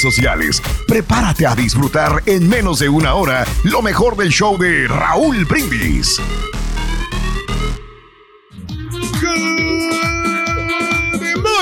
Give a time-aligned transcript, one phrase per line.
[0.00, 0.62] sociales.
[0.88, 6.20] Prepárate a disfrutar en menos de una hora lo mejor del show de Raúl Brindis.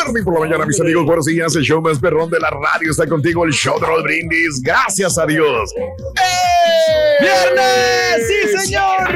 [0.06, 1.05] Morning por la mañana, mis amigos.
[1.05, 1.55] Buenos días.
[1.56, 3.45] El show más perrón de la radio está contigo.
[3.45, 4.61] El show de Raúl Brindis.
[4.62, 5.72] Gracias a Dios.
[5.77, 5.83] ¡Eh!
[7.20, 8.27] ¡Viernes!
[8.27, 9.11] ¡Sí, señor!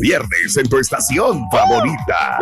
[0.00, 2.38] Viernes en tu estación favorita.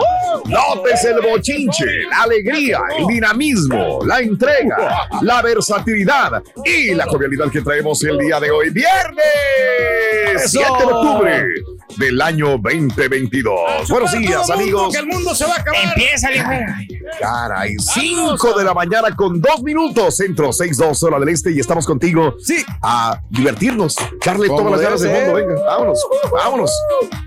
[0.47, 7.61] Notes el bochinche, la alegría, el dinamismo, la entrega, la versatilidad y la jovialidad que
[7.61, 8.71] traemos el día de hoy.
[8.71, 9.23] Viernes
[10.47, 11.47] 7 de octubre
[11.97, 13.89] del año 2022.
[13.89, 14.93] Buenos días, amigos.
[14.93, 15.81] Que el mundo se va a acabar.
[15.85, 16.29] Empieza,
[17.21, 21.87] Caray, 5 de la mañana con 2 minutos, centro 6-2 hora del este y estamos
[21.87, 22.37] contigo.
[22.43, 22.65] Sí.
[22.83, 23.97] A divertirnos.
[24.25, 25.35] Darle Como todas las ganas del mundo.
[25.35, 26.71] Venga, vámonos, vámonos,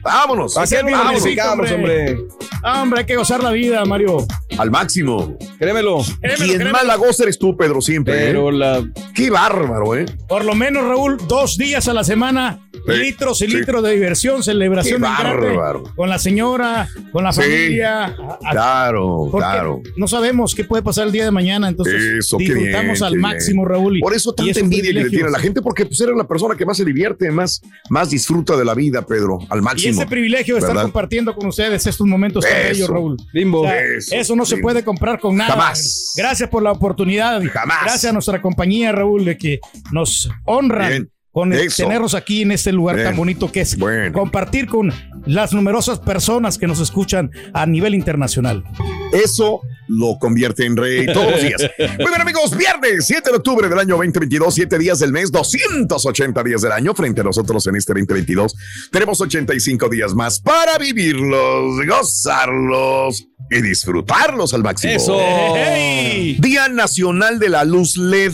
[0.02, 0.58] vámonos.
[0.58, 1.72] Así es, vámonos.
[1.72, 2.18] hombre.
[2.64, 4.26] Ah, hombre, hay que gozar la vida, Mario.
[4.58, 5.38] Al máximo.
[5.60, 6.00] Créemelo.
[6.38, 8.14] Quien más la goza eres tú, Pedro, siempre.
[8.14, 8.54] Pero ¿eh?
[8.54, 8.84] la.
[9.14, 10.06] Qué bárbaro, ¿eh?
[10.28, 13.58] Por lo menos, Raúl, dos días a la semana, litros y sí.
[13.58, 15.84] litros de diversión, celebración Qué bárbaro.
[15.96, 17.42] con la señora, con la Sí.
[17.42, 18.06] familia.
[18.06, 19.82] a- a- Claro, porque claro.
[19.96, 23.64] No sabemos qué puede pasar el día de mañana, entonces Eso, disfrutamos bien, al máximo,
[23.64, 23.70] bien.
[23.74, 23.98] Raúl.
[23.98, 25.10] y- Por eso y tanta envidia que le privilegio.
[25.10, 28.10] tiene a la gente, porque pues eres la persona que más se divierte, más, más
[28.10, 29.94] disfruta de la vida, Pedro, al Y máximo.
[30.02, 32.70] ese privilegio de estar compartiendo con ustedes estos momentos tan Eso.
[32.70, 33.18] bellos, Raúl.
[33.34, 33.62] Bimbo.
[33.62, 35.52] O sea, Eso, eso, no se puede comprar con nada.
[35.52, 36.14] Jamás.
[36.16, 37.42] Gracias por la oportunidad.
[37.52, 37.78] Jamás.
[37.84, 39.60] Gracias a nuestra compañía, Raúl, de que
[39.92, 41.12] nos honran Bien.
[41.36, 43.10] Con el tenernos aquí en este lugar Bien.
[43.10, 44.14] tan bonito que es Bueno.
[44.14, 44.94] compartir con
[45.26, 48.64] las numerosas personas que nos escuchan a nivel internacional.
[49.12, 49.60] Eso
[49.90, 51.62] lo convierte en rey todos los días.
[52.00, 56.42] Muy bien, amigos, viernes 7 de octubre del año 2022, 7 días del mes, 280
[56.42, 56.96] días del año.
[56.96, 58.56] Frente a nosotros en este 2022,
[58.90, 64.94] tenemos 85 días más para vivirlos, gozarlos y disfrutarlos al máximo.
[64.94, 65.18] Eso.
[65.20, 66.38] ¡Hey!
[66.40, 68.32] Día Nacional de la Luz LED.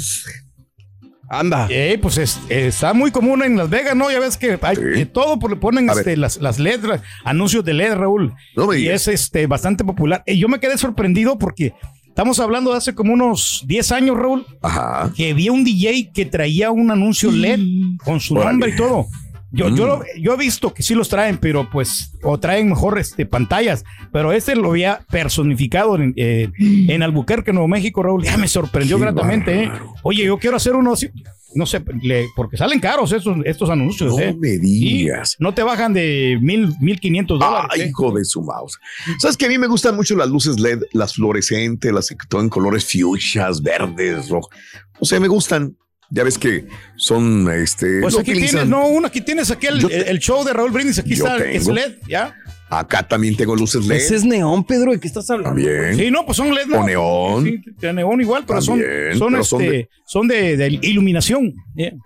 [1.34, 1.68] Anda.
[1.70, 4.12] Eh, pues es- está muy común en Las Vegas, ¿no?
[4.12, 4.82] Ya ves que hay Sí.
[4.84, 8.34] de todo le ponen este, las, las letras, anuncios de LED, Raúl.
[8.56, 10.24] No y es este bastante popular.
[10.28, 11.74] Y yo me quedé sorprendido porque
[12.08, 15.12] estamos hablando de hace como unos 10 años, Raúl, Ajá.
[15.16, 17.60] que había un DJ que traía un anuncio LED
[18.04, 18.52] con su Órale.
[18.52, 19.08] nombre y todo.
[19.54, 19.76] Yo, Mm.
[19.76, 23.26] yo, lo- yo he visto que sí los traen, pero pues, o traen mejor este,
[23.26, 28.24] pantallas, pero este lo había personificado en, eh, en Albuquerque, Nuevo México, Raúl.
[28.24, 29.72] Ya me sorprendió Qué gratamente, ¿eh?
[30.04, 31.10] Oye, yo quiero hacer uno así.
[31.54, 34.34] No sé, le- porque salen caros estos, estos anuncios, No ¿eh?
[34.40, 35.36] me Y digas.
[35.38, 37.72] no te bajan de mil, mil quinientos dólares.
[37.74, 37.88] Ay, ¿eh?
[37.90, 38.80] hijo de su mouse.
[39.20, 42.40] ¿Sabes que a mí me gustan mucho las luces LED, las fluorescentes, las que todo
[42.40, 44.56] en colores fuchsias, verdes, rojos?
[45.02, 45.76] O sea, me gustan.
[46.14, 46.68] Ya ves que
[46.98, 48.50] son, este, Pues aquí utilizan.
[48.50, 51.74] tienes, no, uno, aquí tienes aquí el, show de Raúl Brindis, aquí está, es tengo.
[51.74, 52.36] LED, ¿ya?
[52.74, 53.98] Acá también tengo luces LED.
[53.98, 54.92] Ese es neón, Pedro.
[54.94, 55.50] ¿De qué estás hablando?
[55.62, 55.94] También.
[55.96, 56.72] Sí, no, pues son LED.
[56.72, 56.86] O ¿no?
[56.86, 57.44] neón.
[57.44, 60.68] Sí, de neón igual, pero son, También, son, pero son este, de- son de, de
[60.82, 61.54] iluminación.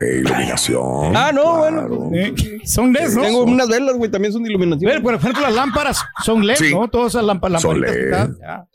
[0.01, 1.15] iluminación.
[1.15, 1.87] Ah, no, claro.
[1.97, 2.09] bueno.
[2.15, 2.33] Eh,
[2.65, 3.21] Son LED, ¿no?
[3.21, 4.89] Tengo unas velas, güey, también son de iluminación.
[4.91, 6.71] Ver, por ejemplo, las lámparas son LED, Sí.
[6.73, 6.87] ¿no?
[6.87, 7.61] Todas esas lámparas.
[7.61, 8.13] Son LED.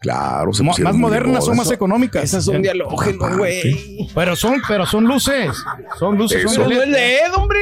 [0.01, 2.23] Claro, se más de modernas, son más económicas.
[2.25, 4.09] Esas son de halógeno, güey.
[4.15, 5.51] Pero son, pero son luces.
[5.99, 6.55] Son luces, Eso.
[6.55, 6.93] son Pero LED.
[6.93, 7.59] LED, hombre.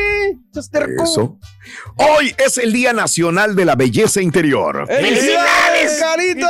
[0.46, 1.02] Estás terco.
[1.04, 1.38] Eso.
[1.96, 4.86] Hoy es el Día Nacional de la Belleza Interior.
[4.86, 6.48] ¡Felicidades, Carita!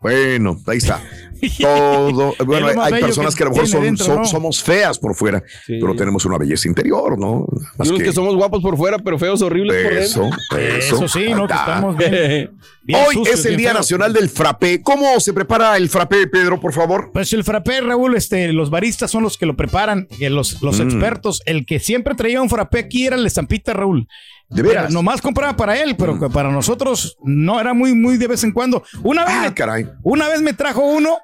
[0.00, 1.00] Bueno, ahí está.
[1.60, 2.34] todo.
[2.44, 4.24] Bueno, hay, personas que que a lo mejor tiene son, dentro, son- ¿no?
[4.24, 5.78] somos feas por fuera, Sí.
[5.80, 7.46] pero tenemos una belleza interior, ¿no?
[7.52, 8.12] Y Más unos que...
[8.12, 10.58] somos guapos por fuera, pero feos horribles por eso, dentro.
[10.58, 10.96] eso.
[10.96, 11.46] Eso sí, ¿no?
[11.46, 12.50] Que estamos bien.
[12.82, 13.72] bien Hoy sucios, es el Día.
[13.72, 14.82] Nacional del Frappé.
[14.82, 17.10] ¿Cómo se prepara el frappé, Pedro, por favor?
[17.12, 20.80] Pues el frappé, Raúl, este, los baristas son los que lo preparan, que los, los
[20.80, 20.82] Mm.
[20.82, 21.40] expertos.
[21.46, 24.08] El que siempre traía un frappé aquí era el estampita, Raúl.
[24.50, 24.92] De Era- veras.
[24.92, 28.82] nomás compraba para él, pero para nosotros no era muy, muy de vez en cuando.
[29.02, 29.88] Una vez, Ah, me, caray.
[30.02, 31.18] una vez me trajo uno,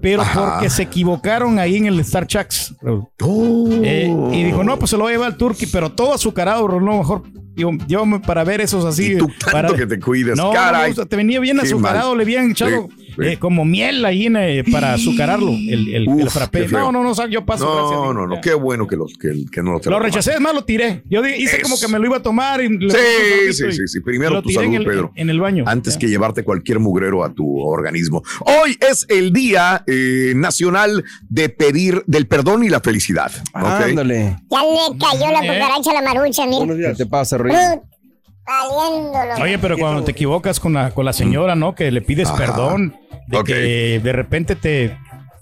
[0.00, 0.54] pero Ajá.
[0.54, 2.74] porque se equivocaron ahí en el Star Chucks.
[3.20, 3.68] Oh.
[3.82, 6.66] Eh, y dijo, no, pues se lo voy a llevar al Turkey, pero todo azucarado,
[6.80, 7.22] no, mejor
[7.54, 9.12] digo, llévame para ver esos así.
[9.12, 10.92] Y tú tanto para- que te cuides, no, caray.
[10.96, 12.18] no, te venía bien azucarado, mal.
[12.18, 13.22] le habían echado Sí, sí.
[13.22, 16.66] eh, como miel ahí en, eh, para azucararlo, el, el, frappé.
[16.68, 17.64] No, no, no, yo paso.
[17.66, 18.14] gracias, No, amigo.
[18.14, 20.02] no, no, qué bueno que, los, que, que no te Lo tomas.
[20.02, 21.02] rechacé, es más, lo tiré.
[21.08, 21.62] Yo hice Eso.
[21.62, 24.00] como que me lo iba a tomar y le Sí, sí, sí, sí.
[24.00, 25.12] Primero lo tu tiré en salud, el, Pedro.
[25.14, 25.64] En el baño.
[25.66, 26.00] Antes Ya.
[26.00, 28.22] que llevarte cualquier mugrero a tu organismo.
[28.40, 33.30] Hoy es el Día eh, Nacional de Pedir del Perdón y la Felicidad.
[33.52, 34.36] Ándale.
[34.50, 36.90] Ya le cayó la cucaracha a la marucha, mira.
[36.90, 37.82] ¿Qué te pasa, Valiéndolo.
[39.42, 41.74] Oye, pero cuando te equivocas con la, con la señora, ¿no?
[41.74, 42.36] Que le pides Ajá.
[42.36, 42.94] perdón,
[43.26, 44.96] de que de repente te,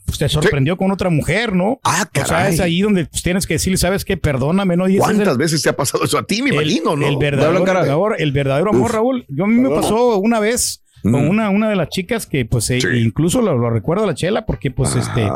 [0.06, 1.81] pues, te sorprendió con otra mujer, ¿no?
[1.82, 2.54] Ah, O sea, caray.
[2.54, 4.16] es ahí donde pues, tienes que decirle, ¿sabes qué?
[4.16, 4.88] Perdóname, ¿no?
[4.88, 7.06] Y es ¿Cuántas el- veces te ha pasado eso a ti, me el, imagino, no?
[7.08, 8.93] el verdadero, amor, el verdadero amor, Uf.
[8.93, 9.26] Raúl.
[9.28, 11.28] Yo a mí me pasó una vez con Mm.
[11.31, 12.87] una, una de las chicas que, pues, eh, Sí.
[13.04, 15.28] incluso lo, lo recuerdo a la chela porque, pues, este,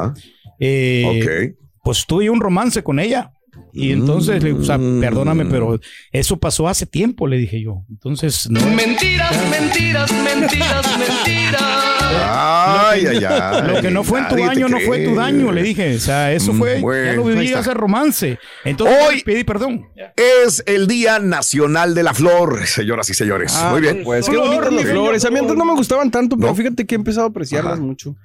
[0.60, 1.56] eh, Ok.
[1.82, 3.32] pues tuve un romance con ella.
[3.76, 5.00] Y entonces, le o sea, Mm.
[5.00, 5.78] perdóname, pero
[6.12, 7.84] eso pasó hace tiempo, le dije yo.
[7.90, 8.60] Entonces, no.
[8.70, 11.62] Mentiras, mentiras, mentiras, mentiras.
[12.28, 13.62] Ay, ay, ay.
[13.68, 15.96] Lo que no fue en tu daño no fue tu daño, le dije.
[15.96, 18.38] O sea, eso Mm, fue, ya bueno, lo ahí viví ese romance.
[18.64, 19.86] Entonces, Hoy- pedí perdón.
[20.16, 23.52] Es el Día Nacional de la Flor, señoras y señores.
[23.56, 24.02] Ah, Muy bien.
[24.04, 25.24] Pues qué bonitas las flores.
[25.24, 26.54] A mí antes no me gustaban tanto, pero No.
[26.54, 27.82] fíjate que he empezado a apreciarlas Ajá.
[27.82, 28.16] mucho.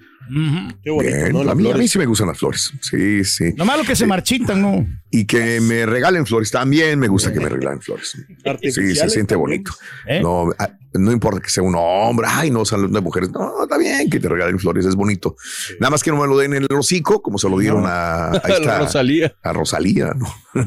[0.81, 1.39] Qué bonito, Bien, ¿no?
[1.41, 1.91] a, mí, a mí flores.
[1.91, 2.71] sí me gustan las flores.
[2.81, 3.53] Sí, sí.
[3.57, 4.87] Lo que se marchitan, ¿no?
[5.09, 6.51] Y que me regalen flores.
[6.51, 8.15] También me gusta que me regalen flores.
[8.61, 9.39] Sí, se siente también.
[9.39, 9.71] bonito.
[10.07, 10.21] ¿Eh?
[10.21, 12.27] No, ah, no importa que sea un hombre.
[12.29, 13.29] Ay, no, son las mujeres.
[13.31, 14.85] No, está bien que te regalen flores.
[14.85, 15.35] Es bonito.
[15.79, 18.31] Nada más que no me lo den en el hocico, como se lo dieron a,
[18.31, 19.33] a esta- Rosalía.
[19.43, 20.13] a Rosalía.
[20.15, 20.27] ¿no?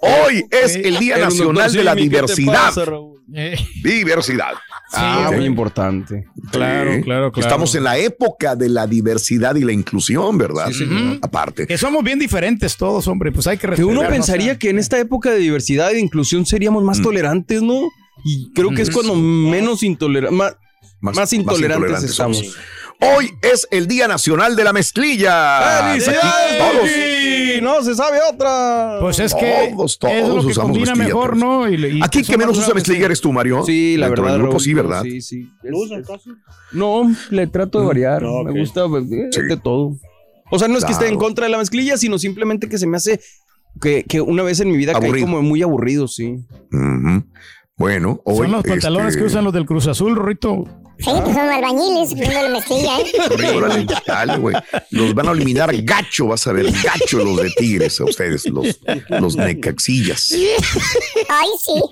[0.00, 2.52] Hoy es el Día Nacional de la Simi, ¿qué te diversidad.
[2.74, 2.84] pasa?
[3.32, 4.52] Eh, Diversidad.
[4.92, 5.36] Ah, ok.
[5.36, 6.26] muy importante.
[6.52, 7.32] Claro, claro, claro.
[7.36, 10.70] Estamos en la época de la diversidad y la inclusión, ¿verdad?
[10.70, 11.18] Sí.
[11.22, 11.66] Aparte.
[11.66, 13.32] que somos bien diferentes todos, hombre.
[13.32, 14.00] Pues hay que Que respetarnos.
[14.02, 16.86] uno pensaría que en esta época de diversidad e inclusión seríamos Mm.
[16.86, 17.88] más tolerantes, ¿no?
[18.24, 20.36] Y creo que es cuando menos intolerantes,
[21.00, 22.42] más, más intolerantes estamos.
[23.00, 25.92] Hoy es el Día Nacional de la Mezclilla.
[25.92, 26.88] Aquí todos.
[27.62, 28.98] No, se sabe otra.
[29.00, 31.36] Pues es que Todos, todos es lo que usamos combina mezclilla, mejor.
[31.36, 31.68] ¿no?
[31.68, 33.62] Y, y Aquí que menos usa mezclilla eres tú, Mario.
[33.64, 34.34] Sí, la Dentro verdad.
[34.36, 35.02] del grupo, Raúl, sí, ¿verdad?
[35.02, 35.48] Sí, sí.
[35.62, 36.20] Es- es-
[36.72, 38.22] No, le trato de variar.
[38.22, 38.50] No, ok.
[38.50, 39.40] Me gusta pues, eh, Sí.
[39.42, 39.96] de todo.
[40.50, 42.86] O sea, no es que esté en contra de la mezclilla, sino simplemente que se
[42.86, 43.20] me hace
[43.80, 45.26] que, que una vez en mi vida caí Aburrido.
[45.26, 46.36] como muy aburrido, sí.
[46.72, 47.24] Ujú.
[47.76, 48.46] Bueno, hoy.
[48.46, 50.64] Son los pantalones este, que usan los del Cruz Azul, Rito.
[50.98, 53.52] Sí, pues son albañiles, poniendo la mezclilla, ¿eh?
[53.56, 54.54] Órale, dale, güey.
[54.90, 58.78] Los van a eliminar gacho, vas a ver, gacho los de Tigres, a ustedes, los,
[59.08, 60.30] los necaxillas.
[60.32, 61.82] Ay, sí.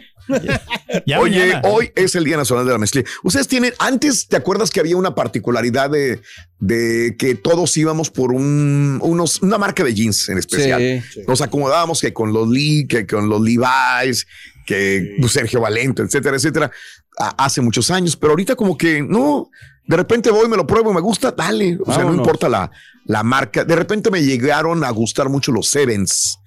[1.05, 1.63] Ya Oye, mañana.
[1.65, 3.09] hoy es el Día Nacional de la Mezclilla.
[3.25, 6.21] Ustedes tienen, antes, ¿te acuerdas que había una particularidad de,
[6.61, 11.03] de que todos íbamos por un, unos, una marca de jeans en especial?
[11.13, 11.23] Sí.
[11.27, 14.29] Nos acomodábamos que con los Lee, que con los Levi's,
[14.67, 16.71] que pues, Sergio Valento, etcétera, etcétera,
[17.19, 19.51] a- hace muchos años, pero ahorita como que no,
[19.87, 22.71] de repente voy, me lo pruebo, me gusta, dale, o sea, no importa la,
[23.07, 26.39] la marca, de repente me llegaron a gustar mucho los Sevens,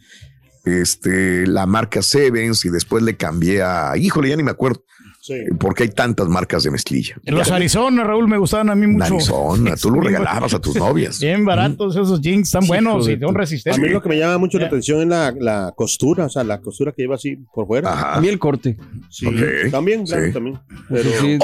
[0.64, 4.84] este, la marca Sevens y después le cambié a, híjole, ya ni me acuerdo,
[5.26, 5.34] Sí.
[5.60, 7.16] porque hay tantas marcas de mezclilla.
[7.24, 9.06] Los Arizona, Raúl, me gustaban a mí mucho.
[9.16, 11.20] Arizona, tú lo regalabas a tus novias.
[11.20, 13.92] Bien baratos esos jeans, están buenos de y son A mí resistentes.
[13.92, 14.68] lo que me llama mucho la Ya.
[14.68, 17.90] atención es la, la costura, o sea, la costura que lleva así por fuera.
[17.90, 18.22] A Ajá.
[18.22, 18.78] mí el corte.
[19.10, 19.72] Sí, Ok.
[19.72, 20.32] también, claro, Sí.
[20.34, 20.60] también.
[20.90, 21.40] Pero Sí,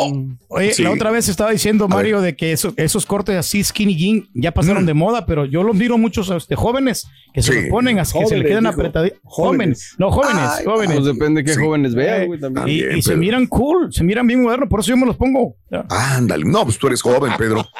[0.49, 0.83] Oye, Sí.
[0.83, 4.27] la otra vez estaba diciendo A Mario de que eso- esos cortes así skinny jean
[4.35, 7.61] ya pasaron de moda, pero yo los miro muchos este, jóvenes que se Sí.
[7.61, 8.73] los ponen así que se le quedan dijo.
[8.75, 9.11] apretados.
[9.23, 9.51] Jóvenes.
[9.51, 9.95] Jóvenes.
[9.97, 10.95] No, jóvenes, Ay, jóvenes.
[10.99, 11.59] Pues depende de qué Sí.
[11.59, 12.97] jóvenes vean, güey, también.
[12.97, 15.55] y se miran cool, se miran bien modernos, por eso yo me los pongo.
[15.89, 17.65] Ándale, no, pues tú eres joven, Pedro.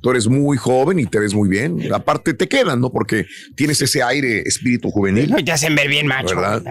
[0.00, 1.92] Tú eres muy joven y te ves muy bien.
[1.92, 2.90] Aparte te quedan, ¿no?
[2.90, 5.34] Porque tienes ese aire espíritu juvenil.
[5.44, 6.36] Ya hacen ver bien macho.
[6.36, 6.62] ¿verdad?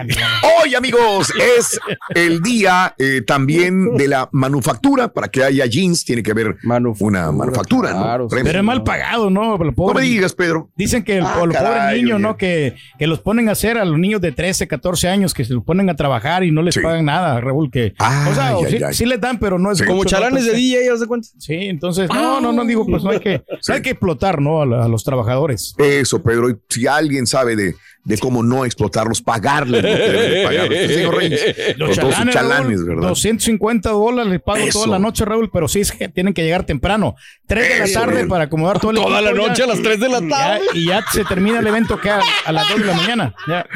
[0.62, 1.78] Hoy, amigos, es
[2.14, 5.08] el día eh, también de la manufactura.
[5.08, 8.02] Para que haya jeans, tiene que haber Manufactura, una manufactura, ¿no?
[8.02, 8.28] claro.
[8.30, 9.56] Pero es mal pagado, ¿no?
[9.56, 10.70] Lo No me digas, Pedro.
[10.76, 12.22] Dicen que el, Ah, los caray, pobres niños, oye.
[12.22, 12.36] ¿no?
[12.36, 15.52] Que, que los ponen a hacer a los niños de 13, 14 años, que se
[15.54, 16.80] los ponen a trabajar y no les Sí.
[16.80, 17.70] pagan nada, Raúl.
[17.70, 18.94] Que, o sea, ay, sí, ay.
[18.94, 19.84] sí les dan, pero no es Sí.
[19.84, 20.08] Como ¿no?
[20.08, 21.28] chalanes de DJ, ¿ya se cuenta?
[21.38, 23.42] Sí, entonces, no, no, no digo, pues no hay que,
[23.72, 24.62] hay que explotar, ¿no?
[24.62, 25.74] A, la- a los trabajadores.
[25.78, 26.50] Eso, Pedro.
[26.50, 30.92] Y si alguien sabe de, de cómo no explotarlos, pagarles lo que deben de pagarles.
[30.94, 33.08] Señor Reyes, Los con todos sus chalanes, chalanes, Raúl, ¿verdad?
[33.08, 34.78] 250 dólares les pago Eso.
[34.80, 37.16] toda la noche, Raúl, pero sí es que tienen que llegar temprano.
[37.46, 39.48] 3 de la tarde para acomodar todo el Toda la equipo ya.
[39.48, 40.60] noche a las 3 de la Ya, tarde.
[40.74, 43.34] y ya se termina el evento que a, a las 2 de la mañana.
[43.48, 43.66] Ya.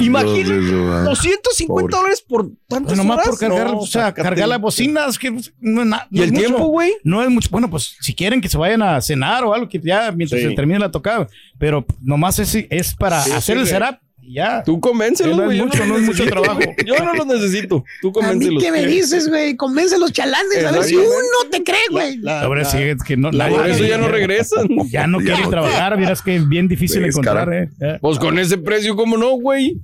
[0.00, 1.86] Imagínate, Entonces, ah, 250 Pobre.
[1.96, 3.28] dólares por tantas Pues nomás horas.
[3.28, 6.46] por cargar, No, o sea, cargar las bocinas, que no no ¿Y es el mucho.
[6.46, 6.92] tiempo, güey?
[7.04, 7.48] No es mucho.
[7.50, 10.48] Bueno, pues si quieren que se vayan a cenar o algo, que ya mientras Sí.
[10.48, 11.26] se termine la tocada.
[11.58, 14.62] Pero nomás es, es para Sí, hacer el sí, setup y ya.
[14.62, 15.58] Tú convéncelos, No güey.
[15.58, 16.42] yo mucho, no es mucho necesito.
[16.42, 16.60] trabajo.
[16.86, 17.84] Yo no los necesito.
[18.00, 18.62] Tú A mí convéncelos.
[18.62, 19.56] qué me dices, güey.
[19.56, 20.64] Convence a los chalanes.
[20.64, 21.06] A ver si uno
[21.50, 22.18] te cree, güey.
[22.18, 24.68] La- Ahora la- sí, es que no, la- Por eso ya no regresan.
[24.90, 27.62] Ya no quieren no trabajar, miras que es bien difícil Pues, encontrar, cara.
[27.64, 27.68] eh.
[27.80, 27.98] Ya.
[28.00, 29.80] Pues con ese precio, ¿cómo no, güey?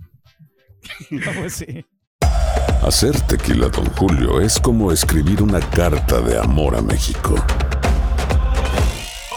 [1.11, 1.85] No, pues sí.
[2.87, 7.35] Hacer tequila, Don Julio, es como escribir una carta de amor a México.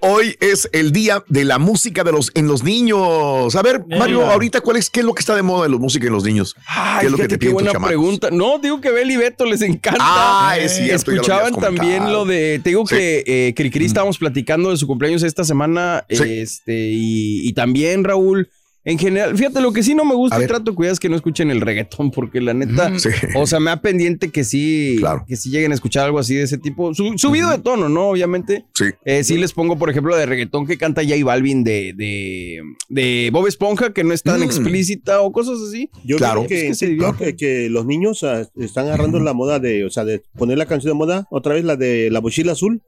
[0.00, 3.54] Hoy es el día de la música de los en los niños.
[3.56, 4.32] A ver, Mario, Venga.
[4.32, 6.24] ahorita cuál es qué es lo que está de moda en la música en los
[6.24, 6.54] niños?
[6.66, 8.28] Ay, ¿Qué es lo que te piden buena pregunta.
[8.30, 9.98] No, digo que Beli y Beto les encanta.
[10.00, 12.60] Ah, Eh, es cierto, ya lo Escuchaban también lo de.
[12.62, 12.94] Te digo Sí.
[12.96, 16.04] que eh, Cricri estábamos platicando de su cumpleaños esta semana.
[16.08, 16.22] Sí.
[16.24, 18.48] Este, y, y también, Raúl.
[18.86, 20.48] En general, fíjate, lo que sí no me gusta y ver.
[20.48, 23.08] trato de cuidar es que no escuchen el reggaetón, porque la neta, Sí.
[23.34, 25.24] o sea, me da pendiente que sí, Claro.
[25.26, 26.92] que sí lleguen a escuchar algo así de ese tipo.
[26.94, 28.08] Su- subido de tono, ¿no?
[28.08, 28.66] Obviamente.
[28.74, 28.84] Sí.
[29.06, 32.60] Eh, sí les pongo, por ejemplo, de reggaetón que canta J Balvin de, de,
[32.90, 34.44] de Bob Esponja, que no es tan Mm.
[34.44, 35.88] explícita o cosas así.
[36.04, 36.44] Yo Claro.
[36.46, 40.58] creo que, Es los niños ah, están agarrando la moda de, o sea, de poner
[40.58, 42.82] la canción de moda, otra vez la de la mochila azul,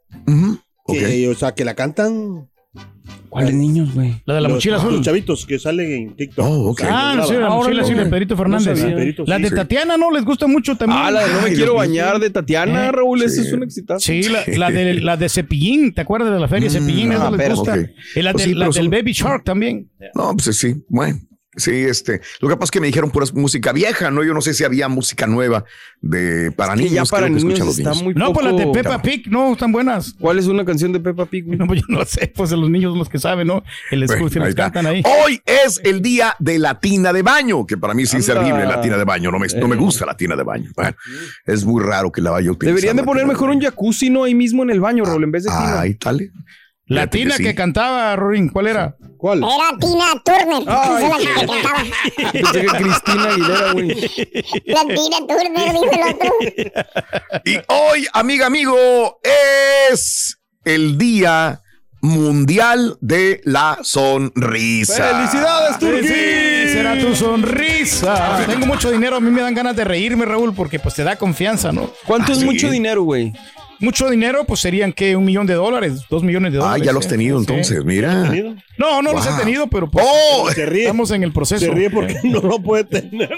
[0.87, 2.49] que, o sea, que la cantan
[3.29, 4.15] ¿Cuáles niños, güey?
[4.25, 4.93] La de la los, mochila azul.
[4.95, 6.45] los chavitos que salen en TikTok.
[6.47, 6.81] Oh, ok.
[6.81, 7.57] O sea, Ah, los sí, la graban.
[7.59, 8.05] mochila Ahora sí, no.
[8.05, 8.67] de Perito Fernández.
[9.27, 9.55] La sí, de sí.
[9.55, 11.01] Tatiana no les gusta mucho también.
[11.05, 13.63] Ah, la de No me Ay, quiero bañar de Tatiana, Eh, Raúl, ese es un
[13.63, 14.01] exitazo.
[14.01, 17.13] Sí, la, la de, la de Cepillín, ¿te acuerdas de la feria Mm, Cepillín?
[17.13, 17.73] Esa ah, les pero- gusta.
[17.75, 17.79] ok.
[18.17, 19.91] Y la, Pues de- sí, la del son- Baby Shark también.
[20.15, 21.19] No, pues sí, bueno.
[21.57, 24.23] Sí, este, lo que pasa es que me dijeron pura música vieja, ¿no?
[24.23, 25.65] Yo no sé si había música nueva
[26.03, 26.93] de para Que niños.
[26.93, 28.05] ya para que niños escuchan los está niños.
[28.05, 28.41] muy No, poco.
[28.41, 30.15] pues las de Peppa Pig, no, están buenas.
[30.21, 31.47] ¿Cuál es una canción de Peppa Pig?
[31.47, 33.63] No, pues yo no sé, pues los niños son los que saben, ¿no?
[33.91, 35.03] El Bueno, escuchan, ahí cantan ahí.
[35.25, 38.27] Hoy es el día de la tina de baño, que para mí es Anda.
[38.35, 39.31] terrible la tina de baño.
[39.31, 40.71] No me, no me gusta la tina de baño.
[40.77, 40.95] Bueno,
[41.47, 42.75] es muy raro que la vaya a utilizar.
[42.77, 44.25] Deberían de poner mejor un jacuzzi, ¿no?
[44.25, 45.81] Ahí mismo en el baño, Raúl, en vez de Ah, tina.
[45.81, 46.31] ahí tal.
[46.89, 47.43] La tina sí.
[47.43, 48.97] que cantaba, Rorín, ¿cuál era?
[49.19, 49.39] ¿Cuál?
[49.43, 50.63] Era Tina Turner.
[50.69, 51.85] Ay, Esa es la que cantaba.
[52.33, 53.89] Pensé Cristina Aguilera, güey.
[54.67, 57.43] La Tina Turner, dijo el otro.
[57.45, 59.19] Y hoy, amiga, amigo,
[59.91, 61.61] es el día
[62.03, 65.09] mundial de la sonrisa.
[65.13, 66.07] ¡Felicidades, Turquí!
[66.07, 68.45] Sí, será tu sonrisa.
[68.47, 71.17] Tengo mucho dinero, a mí me dan ganas de reírme, Raúl, porque pues te da
[71.17, 71.91] confianza, ¿no?
[72.07, 72.45] ¿Cuánto Ah, es sí.
[72.45, 73.33] mucho dinero, güey?
[73.81, 76.87] Mucho dinero, pues serían que un millón de dólares, dos millones de Ah, dólares.
[76.87, 77.11] ya lo has ¿eh?
[77.11, 77.47] tenido Sí.
[77.49, 78.23] entonces, mira.
[78.31, 78.55] ¿Tenido?
[78.79, 80.83] No, no los he tenido, pero pues Oh, Se ríe.
[80.83, 81.65] estamos en el proceso.
[81.67, 83.31] Se ríe porque no lo puede tener.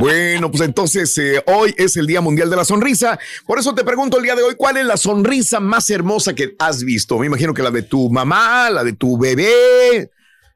[0.00, 3.18] Bueno, pues entonces eh, hoy es el Día Mundial de la Sonrisa.
[3.46, 6.54] Por eso te pregunto el día de hoy, ¿cuál es la sonrisa más hermosa que
[6.58, 7.18] has visto?
[7.18, 10.10] Me imagino que la de tu mamá, la de tu bebé,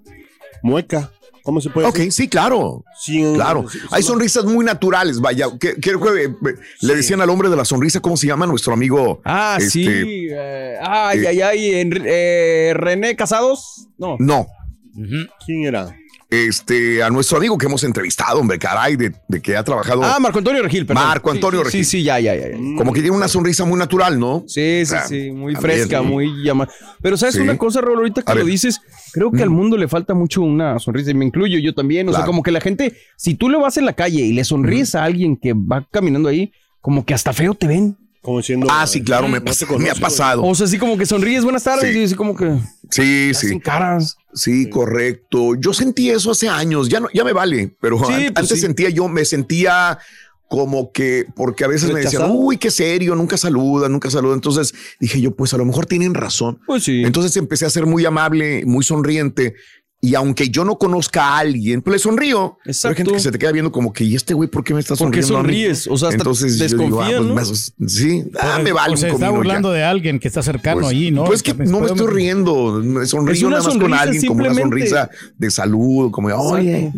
[0.62, 1.10] mueca.
[1.44, 2.12] ¿Cómo se puede Ok, decir?
[2.12, 2.84] sí, claro.
[3.00, 5.46] Sin- Claro, hay sonrisas muy naturales, vaya.
[5.58, 6.32] que- Creo que eh,
[6.82, 9.20] le decían al hombre de la sonrisa, ¿cómo se llama nuestro amigo?
[9.24, 9.86] Ah, Este, sí.
[10.30, 11.74] eh, ay, eh, ay, ay.
[11.74, 13.88] en- eh, René Casados.
[13.98, 14.16] No.
[14.20, 14.46] No,
[15.46, 15.96] ¿Quién era?
[16.32, 20.02] Este, a nuestro amigo que hemos entrevistado, hombre, caray, de, de que ha trabajado.
[20.02, 21.04] Ah, Marco Antonio Regil, perdón.
[21.04, 21.84] Marco Antonio Sí, Regil.
[21.84, 22.46] Sí, sí, ya, ya, ya.
[22.78, 24.42] Como que tiene una sonrisa muy natural, ¿no?
[24.46, 26.06] Sí, sí, Ah, sí, muy fresca, sí.
[26.06, 26.72] muy llamada.
[27.02, 27.40] Pero ¿sabes Sí.
[27.42, 27.98] una cosa, Raúl?
[27.98, 28.50] Ahorita que A lo ver.
[28.50, 28.80] dices,
[29.12, 32.08] creo que al mundo le falta mucho una sonrisa y me incluyo yo también.
[32.08, 34.44] O sea, como que la gente, si tú le vas en la calle y le
[34.44, 37.98] sonríes a alguien que va caminando ahí, como que hasta feo te ven.
[38.22, 38.68] Como diciendo.
[38.70, 40.44] Ah, sí, claro, me, no te pas- conozco, me ha pasado.
[40.44, 41.98] O sea, así como que sonríes, buenas tardes, Sí.
[42.00, 42.56] y así como que
[42.88, 43.60] Sí, hacen sí.
[43.60, 44.16] caras.
[44.34, 45.54] Sí, correcto.
[45.56, 48.48] Yo sentí eso hace años, ya no, ya me vale, pero Sí, an- pues antes
[48.58, 48.60] sí.
[48.60, 49.98] sentía yo, me sentía
[50.48, 54.34] como que, porque a veces me decían, uy, qué serio, nunca saluda, nunca saluda.
[54.34, 56.60] Entonces dije yo, pues a lo mejor tienen razón.
[56.66, 57.02] Pues sí.
[57.04, 59.54] Entonces empecé a ser muy amable, muy sonriente.
[60.04, 62.58] Y aunque yo no conozca a alguien, pues le sonrío.
[62.64, 63.12] Pero hay gente Exacto.
[63.12, 65.12] que se te queda viendo como que, ¿y este güey por qué me está ¿Por
[65.12, 65.38] qué sonriendo?
[65.38, 65.86] a mí?" sonríes?
[65.86, 67.34] O sea, hasta Entonces yo digo, ah, pues, ¿no?
[67.84, 69.76] me- sí, ah, me vale o se un está burlando ya.
[69.76, 71.22] de alguien que está cercano Pues, allí, ¿no?
[71.22, 74.26] Pues que Pues, no me estoy riendo, me sonrío Es una nada más con alguien,
[74.26, 76.90] como una sonrisa de salud, como oye.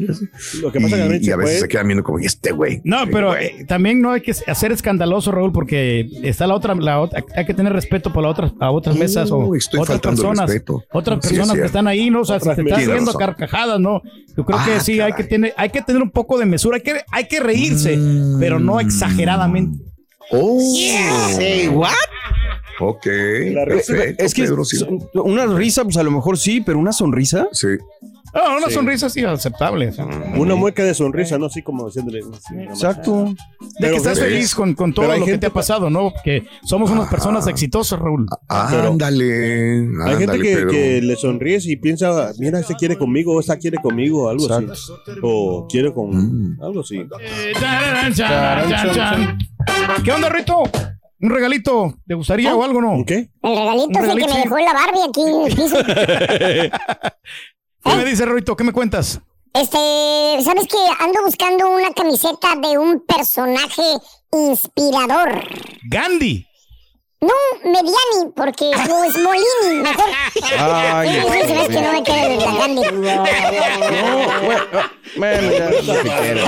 [0.63, 2.25] Lo que pasa Y, es que y a veces puede- se quedan viendo como, ¿y
[2.25, 2.81] este güey?
[2.85, 7.01] No, pero eh, también no hay que hacer escandaloso, Raúl, porque está la otra, la
[7.03, 10.49] otra, hay que tener respeto por las otras, a otras mesas o estoy otras personas,
[10.49, 10.83] respeto.
[10.91, 12.23] otras Sí, es personas que están ahí, ¿no?
[12.23, 14.03] O sea, si te riendo a carcajadas, ¿no?
[14.37, 16.77] Yo creo que Ah, sí, hay que tener, hay que tener un poco de mesura,
[16.77, 17.99] hay que, hay que reírse,
[18.41, 19.85] pero no exageradamente.
[20.31, 20.59] Oh,
[21.37, 21.91] Say what?
[22.81, 23.07] ok.
[23.53, 24.85] La risa- perfecto, Es que Pedro, sí.
[25.15, 27.49] una risa, pues a lo mejor sí, pero una sonrisa.
[27.53, 27.69] Sí.
[28.35, 29.93] No, una sonrisa sí aceptable.
[30.37, 31.47] Una mueca de sonrisa, ¿no?
[31.47, 32.23] Así como diciéndole.
[32.23, 32.55] sí.
[32.63, 33.27] Exacto.
[33.27, 33.35] De
[33.79, 36.13] Pero que estás feliz con, con todo lo que te ha pasado, ¿no?
[36.25, 38.27] Que somos unas personas exitosas, Raúl.
[38.71, 39.87] Pero- Ándale.
[40.05, 44.29] Hay gente que, le sonríes y piensa, mira, este quiere conmigo, o esta quiere conmigo,
[44.29, 44.67] algo así.
[45.23, 46.11] O quiere con
[46.55, 46.63] Mm.
[46.63, 46.97] algo así.
[46.99, 47.53] Eh.
[50.05, 50.63] ¿Qué onda, Rito?
[51.21, 51.95] ¿Un regalito?
[52.07, 53.05] ¿Te gustaría o algo, no?
[53.07, 53.31] ¿Qué?
[53.43, 55.77] El regalito es el que me dejó la Barbie aquí en el piso.
[57.85, 58.57] ¿Qué me dice, Rito?
[58.57, 59.21] ¿Qué me cuentas?
[59.53, 63.83] Este, ¿sabes que Ando buscando una camiseta de un personaje
[64.35, 65.43] inspirador.
[65.85, 66.47] Gandhi.
[67.21, 67.33] No,
[67.65, 70.05] Mediani, porque no es Molini, mejor.
[70.59, 72.83] Ay, que no me queda la Gandhi.
[73.95, 74.65] No, bueno,
[75.17, 76.45] bueno, ya, que.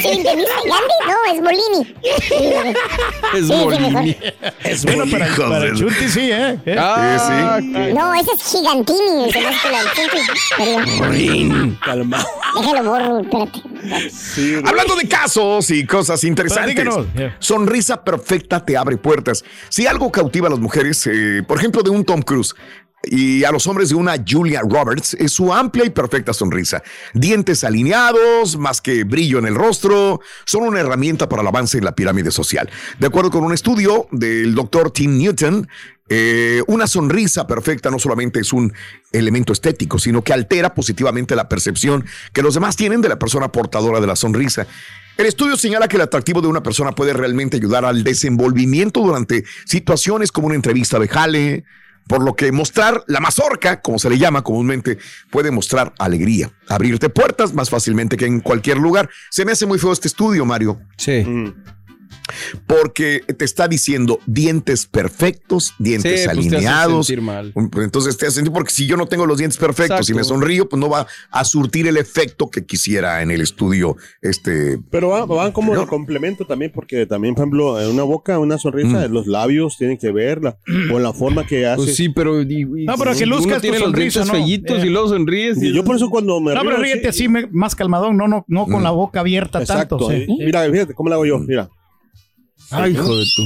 [0.00, 1.94] ¿Sí no, es Molini.
[2.02, 3.52] Es Sí, sí,
[3.90, 4.16] Molini.
[4.64, 6.58] Es bueno para, para el Chunti, sí, ¿eh?
[6.64, 6.76] ¿Eh?
[6.78, 9.82] Ah, que- No, ese es Gigantini, me hace la
[10.56, 12.24] Perdón, Calma.
[12.58, 13.60] déjalo borro, espérate.
[14.10, 16.86] Sí, Hablando de casos y cosas interesantes.
[17.38, 19.44] Sonrisa perfecta te abre puertas.
[19.68, 22.54] Si algo cautiva a las mujeres, eh, por ejemplo, de un Tom Cruise
[23.04, 26.82] y a los hombres de una Julia Roberts, es su amplia y perfecta sonrisa.
[27.14, 31.84] Dientes alineados, más que brillo en el rostro, son una herramienta para el avance en
[31.84, 32.68] la pirámide social.
[32.98, 35.68] De acuerdo con un estudio del doctor Tim Newton,
[36.10, 38.72] eh, una sonrisa perfecta no solamente es un
[39.12, 43.52] elemento estético, sino que altera positivamente la percepción que los demás tienen de la persona
[43.52, 44.66] portadora de la sonrisa.
[45.18, 49.44] El estudio señala que el atractivo de una persona puede realmente ayudar al desenvolvimiento durante
[49.66, 51.64] situaciones como una entrevista de jale,
[52.08, 54.98] por lo que mostrar la mazorca, como se le llama comúnmente,
[55.30, 59.08] puede mostrar alegría, abrirte puertas más fácilmente que en cualquier lugar.
[59.30, 61.22] Se me hace muy feo este estudio, Mario, Sí.
[61.24, 61.54] Mm.
[62.66, 67.06] Porque te está diciendo dientes perfectos, dientes Sí, pues te hace alineados.
[67.06, 67.52] sentir mal.
[67.54, 70.20] Pues Entonces te hace sentir, porque si yo no tengo los dientes perfectos y me
[70.20, 70.40] Exacto.
[70.40, 73.96] sonrío, pues no va a surtir el efecto que quisiera en el estudio.
[74.22, 78.38] Este, Pero van, van como de complemento también, porque también, por ejemplo, en una boca,
[78.38, 80.58] una sonrisa, los labios tienen que verla,
[80.92, 81.76] o la forma que hace.
[81.76, 82.42] Pues sí, pero.
[82.42, 84.82] y- y- No, pero que luzcas tu tiene los sonrisa, dientes ¿no?
[84.82, 84.86] Eh.
[84.86, 85.62] y luego sonríes.
[85.62, 88.16] Y yo por eso cuando me No, río, pero ríete sí- así, me- más calmadón,
[88.16, 89.96] no, no, no con la boca abierta Exacto.
[89.96, 90.10] tanto.
[90.12, 90.26] sí.
[90.44, 91.68] Mira, fíjate cómo la hago yo, mira.
[92.70, 93.44] Ay, hijo de su-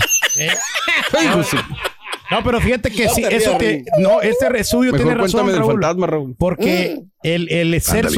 [2.31, 5.73] No, pero fíjate que sí, eso te, no, este estudio tiene razón, cuéntame del Raúl,
[5.73, 6.35] fantasma, Raúl.
[6.39, 8.15] porque el, el ser Ándale.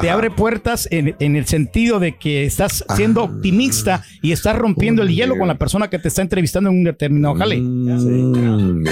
[0.00, 5.02] Te abre puertas en, en el sentido de que estás siendo optimista y estás rompiendo
[5.02, 7.56] el hielo con la persona que te está entrevistando en un determinado jale.
[7.60, 8.84] mm.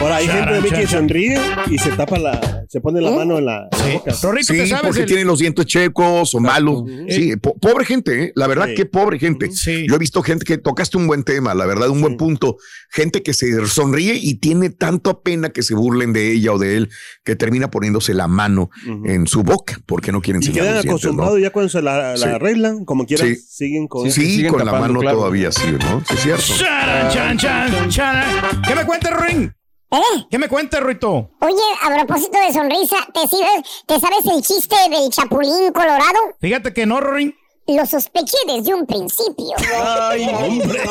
[0.00, 1.38] Ahora hay gente de mí que sonríe
[1.70, 3.92] y se tapa la, se pone la mano en la Sí.
[3.94, 4.12] boca.
[4.22, 6.84] Rorrito, Sí, ¿te sabes porque el- tienen los dientes checos o malos.
[7.08, 8.32] Sí, po- pobre gente, ¿eh?
[8.36, 8.74] la verdad Sí.
[8.74, 9.50] que pobre gente.
[9.50, 9.86] Sí.
[9.88, 12.56] Yo he visto gente que tocaste un buen tema, la verdad, un buen punto.
[12.90, 16.76] Gente que se sonríe y tiene tanta pena que se burlen de ella o de
[16.76, 16.90] él
[17.24, 18.70] que termina poniéndose la mano
[19.04, 20.92] en su boca porque no quieren Y enseñar quedan dientes, ¿no?
[20.92, 22.24] acostumbrados ya cuando se la, la Sí.
[22.24, 23.36] arreglan, como quieran, Sí.
[23.36, 25.18] siguen con Sí, siguen con la mano claro.
[25.18, 26.02] todavía así, ¿no?
[26.08, 26.44] Sí, es cierto.
[26.58, 28.62] Charan, chan, chan, charan.
[28.66, 29.50] ¿Qué me cuentas, Ring?
[29.90, 30.24] ¿Eh?
[30.30, 31.30] ¿Qué me cuentas, Ruito?
[31.40, 36.18] Oye, a propósito de sonrisa, ¿te, sabes- ¿te sabes el chiste del chapulín colorado?
[36.40, 37.34] Fíjate que no, Ring.
[37.68, 39.52] Lo sospeché desde un principio.
[40.00, 40.80] Ay, hombre.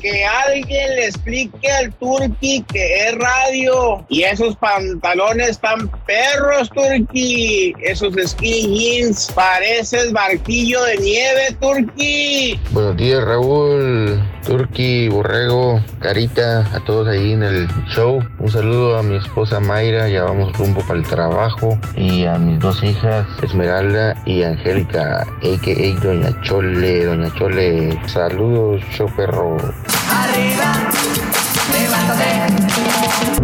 [0.00, 4.04] Que alguien le explique al Turqui que es radio.
[4.08, 7.74] Y esos pantalones tan perros, Turqui.
[7.80, 9.32] Esos skinny jeans.
[9.34, 12.60] Pareces barquillo de nieve, Turqui.
[12.70, 18.22] Buenos días, Raúl, Turki, Borrego, Carita, a todos ahí en el show.
[18.38, 21.78] Un saludo a mi esposa Mayra, ya vamos rumbo para el trabajo.
[21.96, 26.00] Y a mis dos hijas, Esmeralda y Angélica, a.k.a.
[26.00, 27.98] Doña Chole, Doña Chole.
[28.06, 29.47] Saludos, show perro.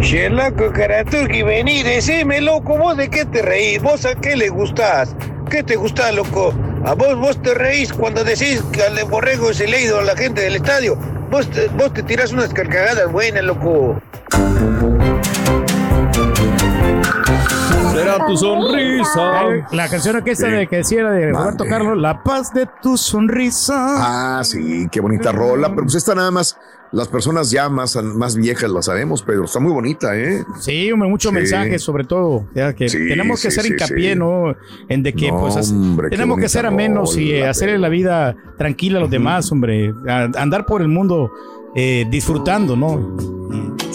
[0.01, 4.35] Che, loco, cara, Turki, vení, decime, loco, vos de qué te reís, vos a qué
[4.35, 5.15] le gustás,
[5.49, 6.53] qué te gusta, loco.
[6.85, 10.15] A vos, vos te reís cuando decís que al borrego se le ido a la
[10.15, 10.95] gente del estadio.
[11.31, 13.99] Vos te, vos te tirás unas carcagadas buenas, loco.
[18.13, 19.43] Será tu sonrisa.
[19.71, 24.37] La canción que esa de que decía de Roberto Carlos, La paz de tu sonrisa.
[24.37, 25.69] Ah, sí, qué bonita rola.
[25.69, 26.57] Pero pues esta nada más,
[26.91, 30.43] las personas ya más, más viejas la sabemos, pero está muy bonita, ¿eh?
[30.59, 31.35] Sí, hombre, muchos Sí.
[31.35, 32.47] mensajes, sobre todo.
[32.55, 34.19] ya que Sí, tenemos que sí, hacer hincapié, sí.
[34.19, 34.55] ¿no?
[34.87, 37.89] En de que, No, pues, hombre, tenemos que ser a menos y eh, hacerle la
[37.89, 39.93] vida tranquila a los demás, hombre.
[40.07, 41.31] A- andar por el mundo
[41.75, 43.17] eh, disfrutando, ¿no?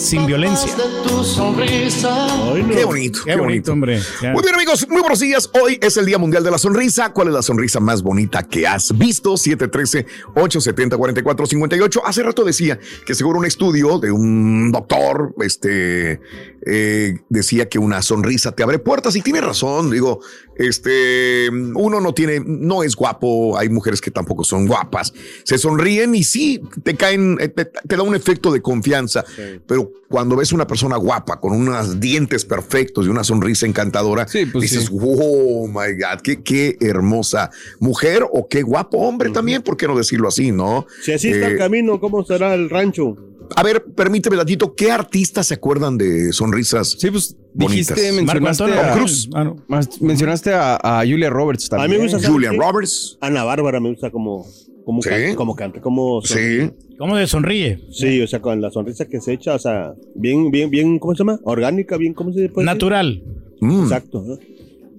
[0.00, 0.74] Sin violencia.
[1.06, 2.26] tu sonrisa.
[2.72, 4.00] Qué bonito, Qué bonito, hombre.
[4.22, 4.32] Ya.
[4.32, 5.50] Muy bien, amigos, muy buenos días.
[5.52, 7.12] Hoy es el Día Mundial de la Sonrisa.
[7.12, 9.34] ¿Cuál es la sonrisa más bonita que has visto?
[9.34, 12.00] 713-870-4458.
[12.02, 16.22] Hace rato decía que según un estudio de un doctor, este,
[16.64, 19.90] eh, decía que una sonrisa te abre puertas y tiene razón.
[19.90, 20.20] Digo,
[20.61, 23.57] este, uno no tiene, no es guapo.
[23.59, 25.12] Hay mujeres que tampoco son guapas.
[25.42, 29.25] Se sonríen y sí, te caen, eh, te, te da un efecto de confianza.
[29.66, 34.90] Pero cuando ves una persona guapa con unos dientes perfectos y una sonrisa encantadora, dices,
[34.92, 39.96] oh my God, qué, qué hermosa mujer o qué guapo hombre también, ¿por qué no
[39.96, 40.87] decirlo así, no?
[41.03, 43.16] Si así está Eh, el camino, ¿cómo será el rancho?
[43.57, 46.96] a ver, permíteme, Latito, ¿qué artistas se acuerdan de sonrisas?
[46.99, 47.96] Sí, pues bonitas?
[47.96, 49.28] dijiste, mencionaste a, Cruise.
[49.68, 51.90] Mas- mencionaste a, a Julia Roberts A también.
[51.90, 52.52] mí me gusta ¿sabes Julia?
[52.52, 53.18] Roberts.
[53.20, 54.46] Ana Bárbara me gusta como,
[54.84, 56.70] como, canta, como canta, como Sí.
[56.98, 57.80] ¿Cómo de sonríe?
[57.90, 61.14] Sí, o sea, con la sonrisa que se echa, o sea, bien, bien, bien, ¿cómo
[61.14, 61.40] se llama?
[61.44, 62.64] Orgánica, bien, ¿cómo se puede decir?
[62.64, 63.22] Natural.
[63.60, 63.82] Mm.
[63.84, 64.22] Exacto.
[64.26, 64.38] ¿no?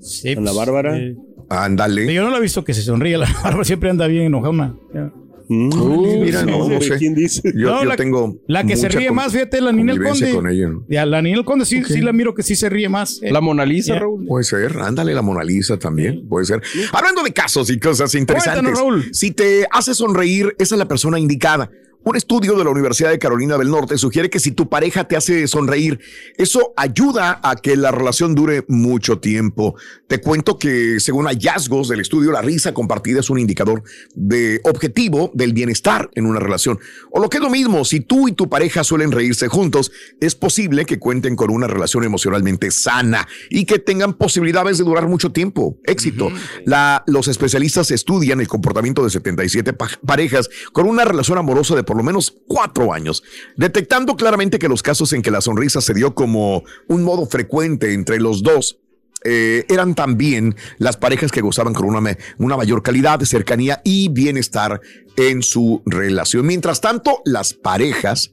[0.02, 0.98] Sí, Ana pues, Bárbara.
[0.98, 1.16] eh,
[1.50, 2.12] Ándale.
[2.12, 3.18] yo no la he visto que se sonríe.
[3.20, 4.76] La Bárbara siempre anda bien enojada.
[4.94, 5.12] Ya.
[5.48, 6.98] Uh, mira, no, no sé.
[6.98, 7.42] ¿Quién dice?
[7.56, 8.38] Yo, No, yo la- tengo.
[8.48, 10.34] La que se ríe más, fíjate, la Ninel Conde.
[10.34, 10.86] con ella, ¿no?
[10.90, 13.20] Ya, la Ninel Conde sí, sí la miro que sí se ríe más.
[13.22, 13.32] eh.
[13.32, 13.98] La Mona Lisa.
[14.00, 14.26] Raúl.
[14.26, 16.62] Puede ser, ándale, la Mona Lisa también, puede ser.
[16.94, 19.06] Hablando de casos y cosas interesantes, Cuéntanos, Raúl.
[19.14, 21.70] si te hace sonreír, esa es la persona indicada.
[22.04, 25.16] Un estudio de la Universidad de Carolina del Norte sugiere que si tu pareja te
[25.16, 26.00] hace sonreír,
[26.36, 29.76] eso ayuda a que la relación dure mucho tiempo.
[30.08, 33.84] Te cuento que según hallazgos del estudio, la risa compartida es un indicador
[34.16, 36.80] de objetivo del bienestar en una relación.
[37.12, 40.34] O lo que es lo mismo, si tú y tu pareja suelen reírse juntos, es
[40.34, 45.32] posible que cuenten con una relación emocionalmente sana y que tengan posibilidades de durar mucho
[45.32, 45.78] tiempo.
[45.86, 46.30] Éxito.
[46.66, 51.84] La, los especialistas estudian el comportamiento de 77 pa- parejas con una relación amorosa de
[51.92, 53.22] por lo menos cuatro años,
[53.58, 57.92] detectando claramente que los casos en que la sonrisa se dio como un modo frecuente
[57.92, 58.80] entre los dos
[59.26, 64.08] eh, eran también las parejas que gozaban con una, una mayor calidad de cercanía y
[64.08, 64.80] bienestar
[65.18, 66.46] en su relación.
[66.48, 68.32] Mientras tanto, las parejas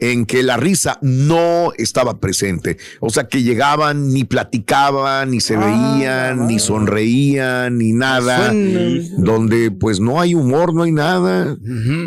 [0.00, 5.56] en que la risa no estaba presente, o sea que llegaban, ni platicaban, ni se
[5.56, 8.52] veían, ni sonreían, ni nada,
[9.18, 11.56] donde pues no hay humor, no hay nada,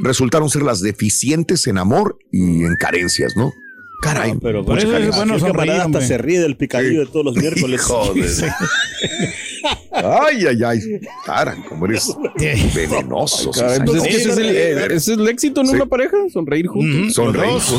[0.03, 3.51] resultaron ser las deficientes en amor y en carencias, ¿no?
[3.99, 7.81] Caray, Pero Por eso es bueno hasta se ríe del picadillo de todos los miércoles.
[7.81, 8.21] Hijo de-
[9.91, 10.79] Ay, ay, ay.
[11.25, 12.15] Cara, como eres
[12.75, 13.51] venenoso.
[13.51, 15.75] Caray, es que ese es el, eh, ese es el éxito en Sí.
[15.75, 16.99] una pareja, sonreír juntos.
[17.01, 17.53] Ujú, Sonreír.
[17.53, 17.75] dos.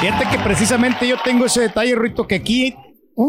[0.00, 2.76] Fíjate que precisamente yo tengo ese detalle, Rito, que aquí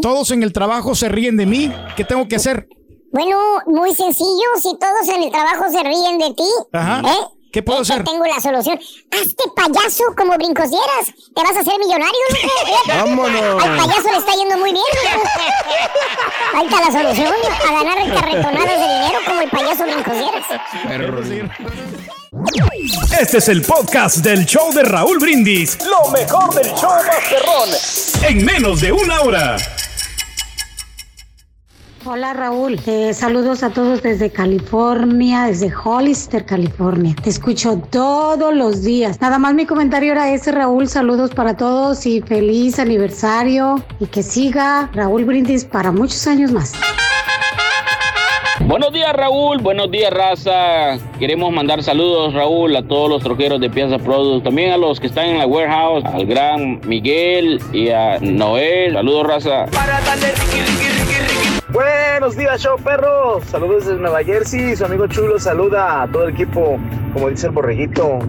[0.02, 1.72] todos en el trabajo se ríen de mí.
[1.96, 2.68] ¿Qué tengo que hacer?
[3.12, 4.26] Bueno, muy sencillo.
[4.60, 7.00] Si todos en el trabajo se ríen de ti, Ajá.
[7.08, 7.35] ¿eh?
[7.56, 8.04] ¿Qué puedo Yo hacer?
[8.04, 8.78] tengo la solución.
[8.78, 11.06] Hazte payaso como brincosieras.
[11.34, 12.52] Te vas a hacer millonario, loco.
[12.86, 13.64] ¡Vámonos!
[13.64, 14.84] Al payaso le está yendo muy bien.
[15.14, 15.26] loco.
[16.54, 17.32] Ahí está la solución.
[17.66, 20.44] A ganar carretonadas de dinero como el payaso brincosieras.
[23.18, 25.78] Este es el podcast del show de Raúl Brindis.
[25.82, 27.70] Lo mejor del show Masterrón.
[28.28, 29.56] En menos de una hora.
[32.08, 37.16] Hola Raúl, Eh, saludos a todos desde California, desde Hollister, California.
[37.20, 39.20] Te escucho todos los días.
[39.20, 44.22] Nada más mi comentario era ese Raúl, saludos para todos y feliz aniversario y que
[44.22, 46.74] siga Raúl Brindis para muchos años más.
[48.60, 50.98] Buenos días Raúl, buenos días raza.
[51.18, 55.08] Queremos mandar saludos Raúl a todos los troqueros de Piazza Product, también a los que
[55.08, 58.94] están en la warehouse, al gran Miguel y a Noel.
[58.94, 59.66] Saludos raza.
[61.72, 63.40] Buenos días, show perro.
[63.50, 64.76] Saludos desde Nueva Jersey.
[64.76, 66.78] Su amigo Chulo saluda a todo el equipo,
[67.12, 68.20] como dice el borreguito.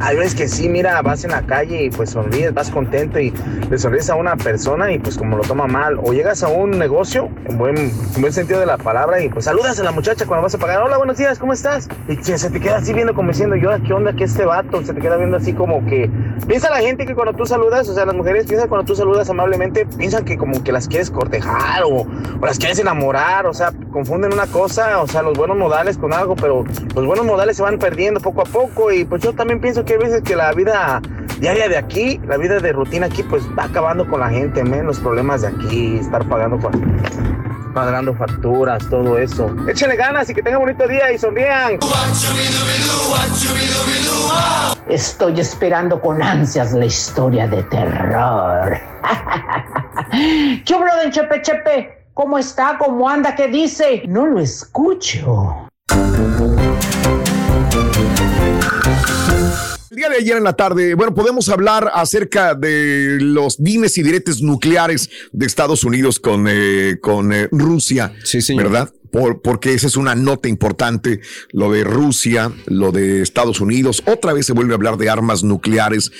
[0.00, 3.32] Hay veces que sí, mira, vas en la calle y pues sonríes, vas contento y
[3.70, 5.98] le sonríes a una persona y pues como lo toma mal.
[6.02, 9.44] O llegas a un negocio, en buen, en buen sentido de la palabra, y pues
[9.44, 10.82] saludas a la muchacha cuando vas a pagar.
[10.82, 11.88] Hola, buenos días, ¿cómo estás?
[12.08, 14.84] Y se te queda así viendo como diciendo, yo, ¿qué onda que este vato?
[14.84, 16.10] Se te queda viendo así como que...
[16.46, 19.28] Piensa la gente que cuando tú saludas, o sea, las mujeres piensan cuando tú saludas
[19.30, 23.72] amablemente, piensan que como que las quieres cortejar o, o las quieres enamorar, o sea,
[23.90, 27.62] confunden una cosa, o sea, los buenos modales con algo, pero los buenos modales se
[27.62, 30.52] van perdiendo poco a poco y pues yo también pienso que hay veces que la
[30.52, 31.00] vida
[31.40, 34.86] diaria de aquí, la vida de rutina aquí, pues va acabando con la gente, men,
[34.86, 36.58] los problemas de aquí, estar pagando
[37.74, 39.50] pagando facturas, todo eso.
[39.68, 41.78] Échenle ganas y que tengan bonito día y sonrían.
[44.88, 48.78] Estoy esperando con ansias la historia de terror.
[50.64, 52.03] ¿Qué de Chepe Chepe?
[52.14, 52.78] ¿Cómo está?
[52.78, 53.34] ¿Cómo anda?
[53.34, 54.04] ¿Qué dice?
[54.06, 55.68] No lo escucho.
[59.90, 64.04] El día de ayer en la tarde, bueno, podemos hablar acerca de los dimes y
[64.04, 68.12] diretes nucleares de Estados Unidos con, eh, con eh, Rusia,
[68.56, 68.92] ¿verdad?
[69.14, 71.20] Por- porque esa es una nota importante,
[71.52, 74.02] lo de Rusia, lo de Estados Unidos.
[74.06, 76.10] Otra vez se vuelve a hablar de armas nucleares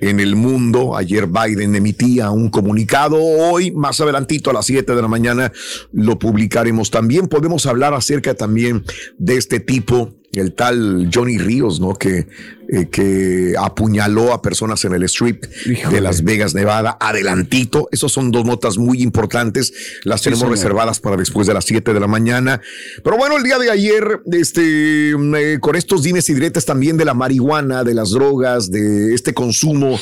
[0.00, 0.96] en el mundo.
[0.96, 3.18] Ayer Biden emitía un comunicado.
[3.20, 5.52] Hoy, más adelantito, a las 7 de la mañana,
[5.92, 6.90] lo publicaremos.
[6.90, 8.82] También podemos hablar acerca también
[9.18, 11.94] de este tipo el tal Johnny Ríos, ¿no?
[11.94, 12.26] Que,
[12.70, 15.44] eh, que apuñaló a personas en el strip
[15.90, 17.88] de Las Vegas, Nevada, adelantito.
[17.92, 19.72] Esos son dos notas muy importantes.
[20.04, 20.56] Las Sí, tenemos señor.
[20.58, 22.60] reservadas para después de las 7 de la mañana.
[23.02, 27.06] Pero bueno, el día de ayer, este, eh, con estos dimes y diretes también de
[27.06, 29.98] la marihuana, de las drogas, de este consumo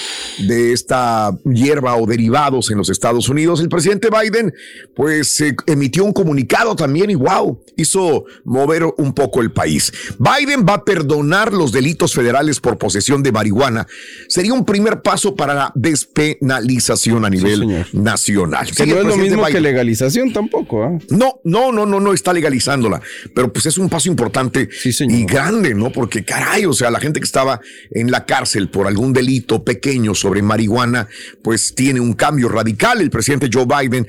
[0.48, 4.52] de esta hierba o derivados en los Estados Unidos, el presidente Biden,
[4.94, 9.92] pues eh, emitió un comunicado también y wow, hizo mover un poco el país.
[10.18, 13.86] Biden va a perdonar los delitos federales por posesión de marihuana.
[14.28, 18.66] Sería un primer paso para la despenalización a nivel nacional.
[18.66, 20.98] Que Sigue no es lo mismo que legalización tampoco, ¿ah?
[21.10, 23.00] No, no, no, no, no está legalizándola,
[23.34, 25.90] pero pues es un paso importante y grande, ¿no?
[25.90, 30.14] Porque caray, o sea, la gente que estaba en la cárcel por algún delito pequeño
[30.14, 31.08] sobre marihuana,
[31.42, 33.00] pues tiene un cambio radical.
[33.00, 34.06] El presidente Joe Biden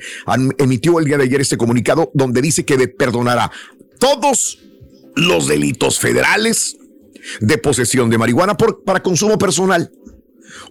[0.58, 3.50] emitió el día de ayer este comunicado donde dice que perdonará
[3.98, 4.58] todos
[5.18, 6.76] los delitos federales
[7.40, 9.90] de posesión de marihuana por, para consumo personal.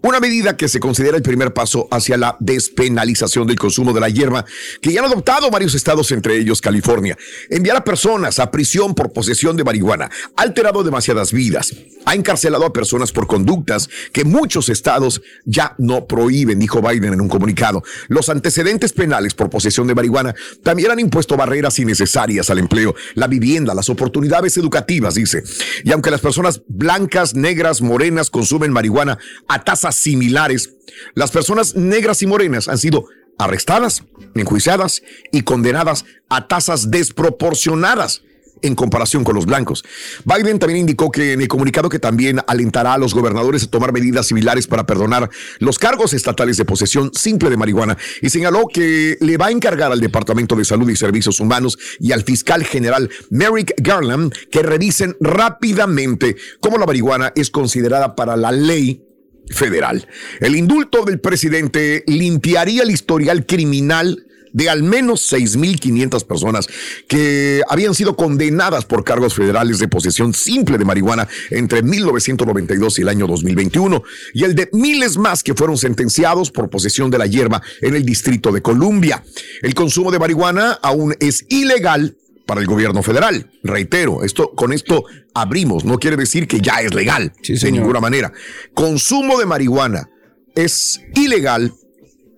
[0.02, 4.10] Una medida que se considera el primer paso hacia la despenalización del consumo de la
[4.10, 4.46] hierba,
[4.82, 7.18] que ya han adoptado varios estados, entre ellos California.
[7.50, 11.74] Enviar a personas a prisión por posesión de marihuana ha alterado demasiadas vidas.
[12.06, 17.22] Ha encarcelado a personas por conductas que muchos estados ya no prohíben, dijo Biden en
[17.22, 17.84] un comunicado.
[18.08, 23.28] Los antecedentes penales por posesión de marihuana también han impuesto barreras innecesarias al empleo, la
[23.28, 25.44] vivienda, las oportunidades educativas, dice.
[25.84, 30.74] Y aunque las personas blancas, negras, morenas consumen marihuana a similares,
[31.14, 34.04] las personas negras y morenas han sido arrestadas,
[34.36, 38.22] enjuiciadas y condenadas a tasas desproporcionadas
[38.62, 39.84] en comparación con los blancos.
[40.26, 43.94] Biden también indicó que en el comunicado que también alentará a los gobernadores a tomar
[43.94, 49.18] medidas similares para perdonar los cargos estatales de posesión simple de marihuana y señaló que
[49.20, 53.10] le va a encargar al Departamento de Salud y Servicios Humanos y al fiscal general
[53.30, 59.07] Merrick Garland que revisen rápidamente cómo la marihuana es considerada para la ley
[59.50, 60.08] federal.
[60.40, 66.68] El indulto del presidente limpiaría el historial criminal de al menos 6.500 personas
[67.08, 73.02] que habían sido condenadas por cargos federales de posesión simple de marihuana entre 1992 y
[73.04, 77.28] el año 2021, y el de miles más que fueron sentenciados por posesión de la
[77.28, 79.24] hierba en el Distrito de Columbia.
[79.62, 82.16] El consumo de marihuana aún es ilegal
[82.48, 83.52] para el gobierno federal.
[83.62, 85.04] Reitero, esto con esto
[85.36, 88.32] abrimos, no quiere decir que ya es legal de ninguna manera.
[88.74, 90.10] Consumo de marihuana
[90.56, 91.74] es ilegal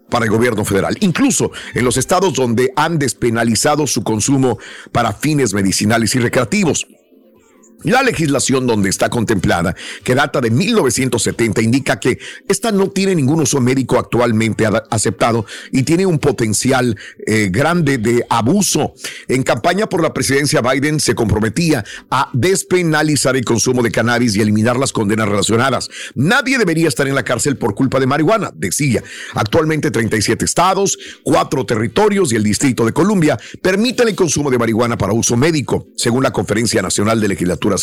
[0.09, 4.57] para el gobierno federal, incluso en los estados donde han despenalizado su consumo
[4.91, 6.87] para fines medicinales y recreativos.
[7.83, 13.39] La legislación donde está contemplada, que data de 1970, indica que esta no tiene ningún
[13.41, 18.93] uso médico actualmente ad- aceptado y tiene un potencial eh, grande de abuso.
[19.27, 24.41] En campaña por la presidencia, Biden se comprometía a despenalizar el consumo de cannabis y
[24.41, 25.89] eliminar las condenas relacionadas.
[26.15, 29.03] Nadie debería estar en la cárcel por culpa de marihuana, decía.
[29.35, 34.97] Actualmente 37 estados, cuatro territorios y el Distrito de Columbia permiten el consumo de marihuana
[34.97, 37.27] para uso médico, según la Conferencia Nacional de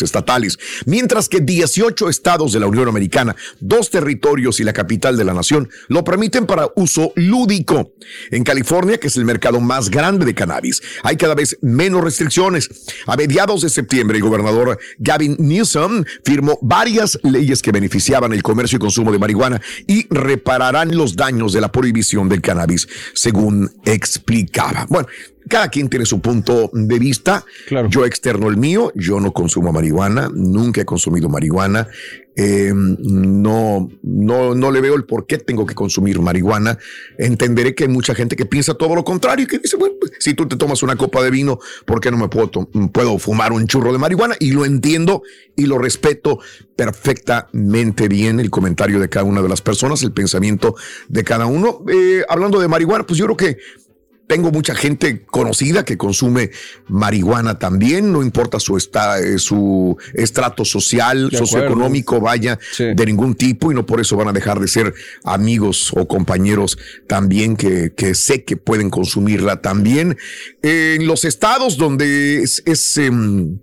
[0.03, 5.25] Estatales, mientras que 18 estados de la Unión Americana, dos territorios y la capital de
[5.25, 7.92] la nación lo permiten para uso lúdico.
[8.31, 12.68] En California, que es el mercado más grande de cannabis, hay cada vez menos restricciones.
[13.07, 18.77] A mediados de septiembre, el gobernador Gavin Newsom firmó varias leyes que beneficiaban el comercio
[18.77, 24.87] y consumo de marihuana y repararán los daños de la prohibición del cannabis, según explicaba.
[24.88, 25.09] Bueno,
[25.48, 27.44] cada quien tiene su punto de vista.
[27.88, 31.88] Yo externo el mío, yo no consumo marihuana, nunca he consumido marihuana.
[32.38, 36.78] Eh, no, no, no le veo el por qué tengo que consumir marihuana.
[37.16, 40.12] Entenderé que hay mucha gente que piensa todo lo contrario y que dice, bueno, pues,
[40.18, 42.50] si tú te tomas una copa de vino, ¿por qué no me puedo,
[42.92, 44.37] puedo fumar un churro de marihuana?
[44.38, 45.22] Y lo entiendo
[45.56, 46.38] y lo respeto
[46.76, 50.74] perfectamente bien el comentario de cada una de las personas, el pensamiento
[51.09, 51.85] de cada uno.
[51.90, 53.59] Eh, hablando de marihuana, pues yo creo que
[54.26, 56.50] tengo mucha gente conocida que consume
[56.88, 61.46] marihuana también, no importa su, esta- eh, su estrato social, De acuerdo.
[61.46, 62.58] socioeconómico, vaya,
[62.96, 66.76] de ningún tipo, y no por eso van a dejar de ser amigos o compañeros
[67.06, 70.16] también que, que sé que pueden consumirla también.
[70.62, 73.58] En los estados donde es, es, em,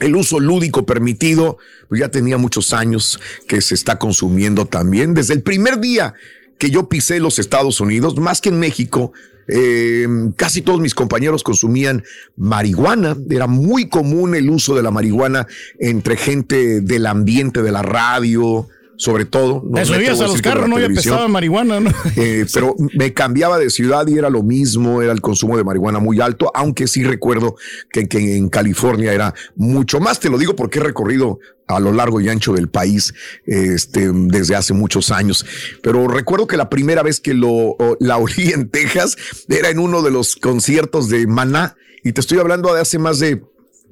[0.00, 5.12] el uso lúdico permitido, pues ya tenía muchos años que se está consumiendo también.
[5.12, 6.14] Desde el primer día
[6.60, 9.12] que yo pisé los Estados Unidos, más que en México,
[9.48, 12.04] eh, casi todos mis compañeros consumían
[12.36, 13.16] marihuana.
[13.30, 15.46] Era muy común el uso de la marihuana
[15.78, 18.68] entre gente del ambiente de la radio,
[19.00, 19.62] sobre todo.
[19.62, 21.90] Te me subías atrevo a los carros, no, ya pesaba marihuana, ¿no?
[22.16, 26.00] Eh, pero me cambiaba de ciudad y era lo mismo, era el consumo de marihuana
[26.00, 27.56] muy alto, aunque sí recuerdo
[27.90, 30.20] que, que en California era mucho más.
[30.20, 33.14] Te lo digo porque he recorrido a lo largo y ancho del país
[33.46, 35.46] este, desde hace muchos años.
[35.82, 39.16] Pero recuerdo que la primera vez que lo, la olí en Texas
[39.48, 43.18] era en uno de los conciertos de Maná y te estoy hablando de hace más
[43.18, 43.42] de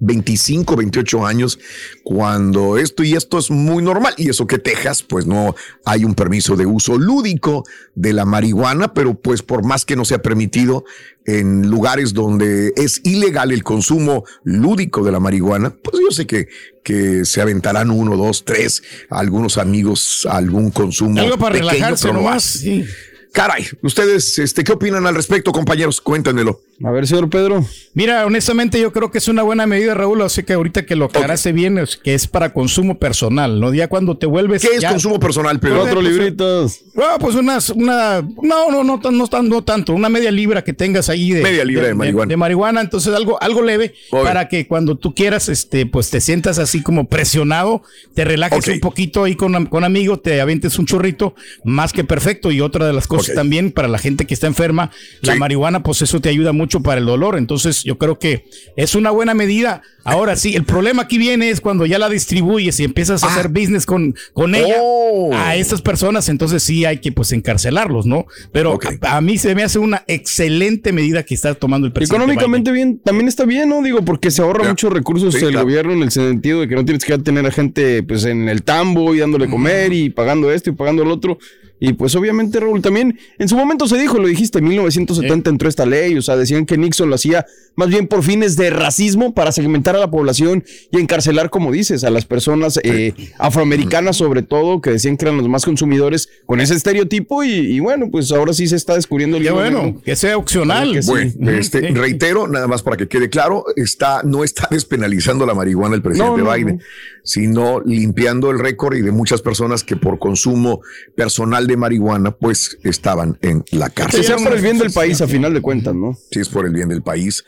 [0.00, 1.58] 25, 28 años,
[2.04, 4.14] cuando esto y esto es muy normal.
[4.16, 8.94] Y eso que Texas, pues no hay un permiso de uso lúdico de la marihuana,
[8.94, 10.84] pero pues por más que no sea permitido
[11.26, 16.48] en lugares donde es ilegal el consumo lúdico de la marihuana, pues yo sé que,
[16.82, 21.20] que se aventarán uno, dos, tres, algunos amigos, algún consumo.
[21.20, 22.44] Algo para pequeño, relajarse nomás, más.
[22.44, 22.84] sí.
[23.32, 26.00] Caray, ustedes, este, ¿qué opinan al respecto, compañeros?
[26.00, 26.60] Cuéntenmelo.
[26.84, 27.64] A ver, señor Pedro.
[27.94, 31.06] Mira, honestamente yo creo que es una buena medida, Raúl, así que ahorita que lo
[31.06, 33.74] aclaraste bien, es que es para consumo personal, ¿no?
[33.74, 34.62] Ya cuando te vuelves...
[34.62, 35.80] ¿Qué es ya- consumo personal, Pedro?
[35.80, 36.80] Cuatro libritos.
[36.96, 40.62] Ah, pues unas, una, no, no, no, tan- no, tan- no tanto, una media libra
[40.62, 41.42] que tengas ahí de...
[41.42, 42.28] Media libra de marihuana.
[42.30, 46.58] De, marihuana, entonces algo, algo leve para que cuando tú quieras, este, pues te sientas
[46.60, 47.82] así como presionado,
[48.14, 52.52] te relajes un poquito ahí con, con amigos, te avientes un churrito, más que perfecto.
[52.52, 54.90] Y otra de las cosas También para la gente que está enferma,
[55.22, 57.36] la marihuana, pues eso te ayuda mucho para el dolor.
[57.36, 58.44] Entonces yo creo que
[58.76, 59.82] es una buena medida.
[60.04, 63.48] Ahora sí, el problema aquí viene es cuando ya la distribuyes y empiezas a hacer
[63.48, 65.30] business con, con ella Oh.
[65.34, 68.26] a estas personas, entonces sí hay que pues encarcelarlos, ¿no?
[68.52, 72.22] Pero a, a mí se me hace una excelente medida que está tomando el presidente.
[72.22, 73.82] Económicamente bien, también está bien, ¿no?
[73.82, 75.66] Digo, porque se ahorra muchos recursos Sí, el claro.
[75.66, 78.62] gobierno en el sentido de que no tienes que tener a gente pues en el
[78.62, 81.38] tambo y dándole comer y pagando esto y pagando el otro.
[81.80, 85.68] Y pues obviamente, Raúl, también en su momento se dijo, lo dijiste, en 1970 entró
[85.68, 89.34] esta ley, o sea, decían que Nixon lo hacía más bien por fines de racismo
[89.34, 94.42] para segmentar a la población y encarcelar, como dices, a las personas eh, afroamericanas sobre
[94.42, 98.32] todo, que decían que eran los más consumidores con ese estereotipo y, y bueno, pues
[98.32, 100.92] ahora sí se está descubriendo el Qué bueno, que sea opcional.
[100.92, 101.10] Que sí.
[101.10, 105.94] Bueno, este, reitero, nada más para que quede claro, está, no está despenalizando la marihuana
[105.94, 106.82] el presidente No, no, Biden, no.
[107.22, 110.80] sino limpiando el récord y de muchas personas que por consumo
[111.14, 114.24] personal de marihuana, pues estaban en la cárcel.
[114.24, 116.16] sea por el bien del país, a final de cuentas, ¿no?
[116.32, 117.44] Si es por el bien del país,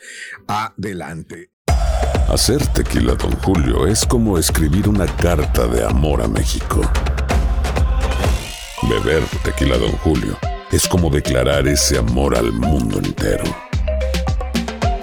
[0.47, 1.51] adelante.
[2.29, 6.81] Hacer tequila, Don Julio, es como escribir una carta de amor a México.
[8.89, 10.37] Beber tequila, Don Julio,
[10.71, 13.43] es como declarar ese amor al mundo entero.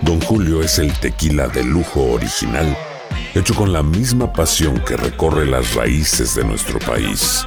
[0.01, 2.75] Don Julio es el tequila de lujo original,
[3.35, 7.47] hecho con la misma pasión que recorre las raíces de nuestro país.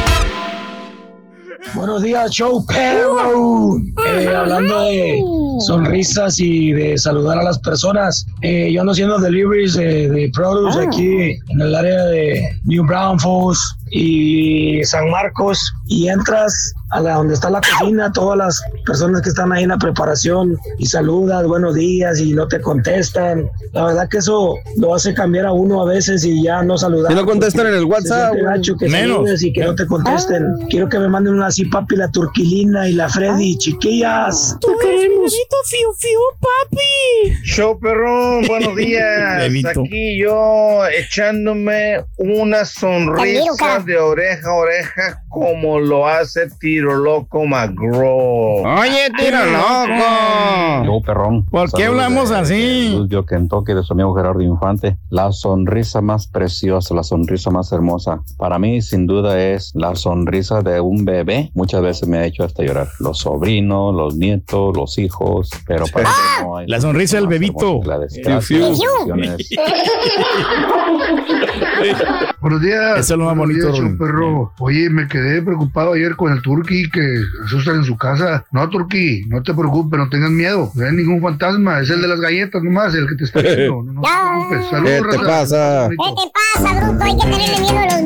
[1.75, 3.77] Buenos días, show perro.
[4.07, 5.19] Eh, hablando de
[5.65, 10.79] sonrisas y de saludar a las personas, eh, yo ando haciendo deliveries de, de produce
[10.79, 10.87] Ah.
[10.87, 13.59] aquí en el área de New Braunfels
[13.91, 19.29] y San Marcos y entras a la donde está la cocina, todas las personas que
[19.29, 23.49] están ahí en la preparación y saludas, buenos días y no te contestan.
[23.73, 27.11] La verdad que eso lo hace cambiar a uno a veces y ya no saludar.
[27.11, 29.41] Si no contestan en el WhatsApp, siente gacho que menos.
[29.41, 30.45] y que no te contesten.
[30.69, 34.57] Quiero que me manden una así, papi, la Turquilina y la Freddy, chiquillas.
[34.59, 34.69] Tú
[35.01, 35.33] queremos.
[35.69, 37.33] Fiu, fiu, papi.
[37.43, 39.43] Show perrón, buenos días.
[39.65, 48.63] Aquí yo echándome una sonrisa de oreja a oreja como lo hace Tiro Loco McGraw.
[48.79, 50.85] Oye, Tiro Loco.
[50.85, 51.45] Yo, perrón.
[51.45, 52.89] ¿Por qué hablamos de- así?
[52.95, 54.97] Louisville, Kentucky, de su amigo Gerardo Infante.
[55.09, 58.21] La sonrisa más preciosa, la sonrisa más hermosa.
[58.37, 61.51] Para mí, sin duda, es la sonrisa de un bebé.
[61.53, 62.87] Muchas veces me ha hecho hasta llorar.
[62.99, 65.49] Los sobrinos, los nietos, los hijos.
[65.67, 67.81] Pero para mí no hay La sonrisa del bebito.
[67.85, 68.89] la de Fiu, fiu.
[72.41, 72.99] Buenos días.
[72.99, 74.53] Eso es lo más bonito, perro.
[74.59, 77.01] Oye, me quedé preocupado ayer con el Turqui que
[77.45, 78.45] asustan en su casa.
[78.51, 80.71] No, Turqui, no te preocupes, no tengas miedo.
[80.75, 81.79] No hay ningún fantasma.
[81.79, 83.83] Es el de las galletas nomás, el que te está viendo.
[83.83, 84.69] No, no te preocupes.
[84.69, 85.27] Saludos, ¿Qué te raza.
[85.27, 85.89] pasa?
[85.89, 86.31] ¿Qué te
[86.71, 87.03] pasa, bruto?
[87.03, 88.01] Hay que tenerle miedo a los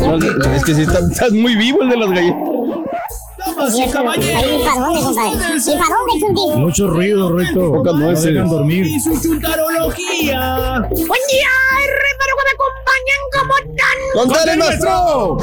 [0.00, 0.52] vivos, ¿no?
[0.56, 2.55] Es que sí está- estás muy vivo el de las galletas.
[3.56, 5.32] Sí, sí, Ahí, ¿para dónde, compadre?
[6.14, 6.40] ¿Y Chundi?
[6.56, 7.72] Mucho ruido, Rito.
[7.72, 8.86] Pocas No dejan dormir.
[8.86, 10.80] Y su chuntarología.
[10.90, 11.48] Buen día,
[12.36, 13.98] que me acompañan como tan.
[14.14, 15.38] ¡Contale, maestro!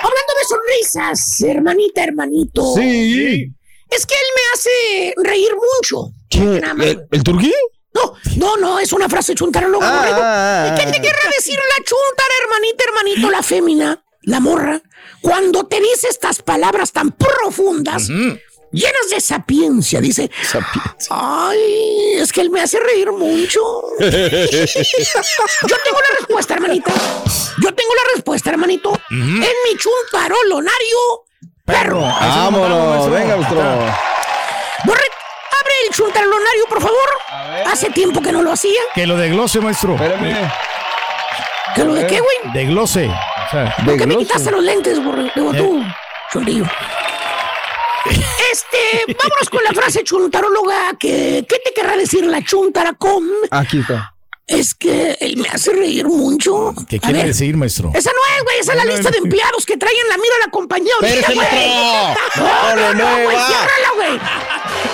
[0.00, 2.74] Hablando de sonrisas, hermanita, hermanito.
[2.74, 3.52] Sí.
[3.90, 6.12] Es que él me hace reír mucho.
[6.28, 6.60] ¿Qué?
[6.84, 7.52] ¿El, el turquí?
[7.94, 11.02] No, no, no, es una frase chuntaróloga, Ah, ah, ah, ¿Qué te ah.
[11.02, 14.80] querrá decir la chuntara, hermanita, hermanito, la fémina, la morra,
[15.20, 20.00] cuando te dice estas palabras tan profundas, llenas de sapiencia?
[20.00, 20.30] Dice,
[21.10, 23.60] ay, es que él me hace reír mucho.
[23.98, 24.08] Yo
[25.84, 26.92] tengo la respuesta, hermanita.
[27.60, 28.92] Yo tengo la respuesta, hermanito.
[29.10, 31.24] En mi chuntarolonario,
[31.64, 32.00] perro.
[32.00, 33.60] Vámonos, venga, maestro.
[34.84, 35.04] Borre,
[35.60, 37.08] abre el chuntarolonario, por favor.
[37.66, 38.80] Hace tiempo que no lo hacía.
[38.94, 39.96] Que lo desglose, maestro.
[41.74, 42.52] ¿Que lo de qué, güey?
[42.54, 43.10] Desglose.
[43.84, 45.30] ¿Por qué me quitaste los lentes, borre?
[45.34, 45.82] Digo, tú,
[46.32, 46.64] chundillo.
[48.52, 50.96] Este, vámonos con la frase chuntaróloga.
[50.98, 53.24] Que, ¿Qué te querrá decir la chuntara con?
[53.50, 54.14] Aquí está.
[54.48, 56.74] Es que él me hace reír mucho.
[56.88, 57.92] ¿Qué quiere decir, maestro?
[57.94, 58.58] Esa no es, güey.
[58.60, 59.24] Esa es la No, no, lista de no.
[59.24, 60.92] empleados que traen la mira a la compañía.
[61.00, 61.46] ahorita, güey.
[62.36, 63.24] No, No le no, no, güey.
[63.26, 63.46] mueva.
[63.46, 64.20] Ciérrala, güey.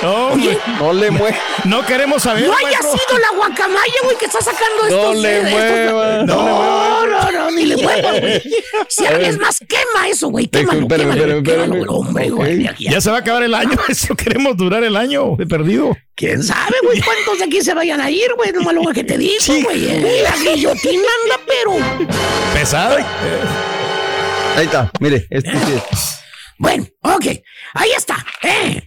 [0.02, 1.38] No, Oye, No le mueve.
[1.64, 2.46] no queremos saber.
[2.46, 6.22] no haya sido la guacamaya, güey, que está sacando No le eh, estos- mueva.
[6.24, 8.42] No, no, no, ni le mueva, güey.
[8.88, 10.48] Si es más, quema eso, güey.
[10.48, 12.68] Quémalo, quémalo, quémalo, hombre, güey.
[12.78, 14.16] Ya se va a acabar el año, maestro.
[14.16, 15.96] Queremos durar el año de perdido.
[16.16, 18.52] ¿Quién sabe, güey, cuántos de aquí se vayan a ir, güey?
[18.52, 19.84] No lo que te digo, güey.
[19.84, 20.20] eh.
[20.22, 21.72] La guillotina anda, pero...
[22.54, 22.96] Pesado.
[24.56, 26.18] Ahí está, mire, este sí es.
[26.58, 27.26] Bueno, ok,
[27.74, 28.24] ahí está.
[28.44, 28.80] Eh.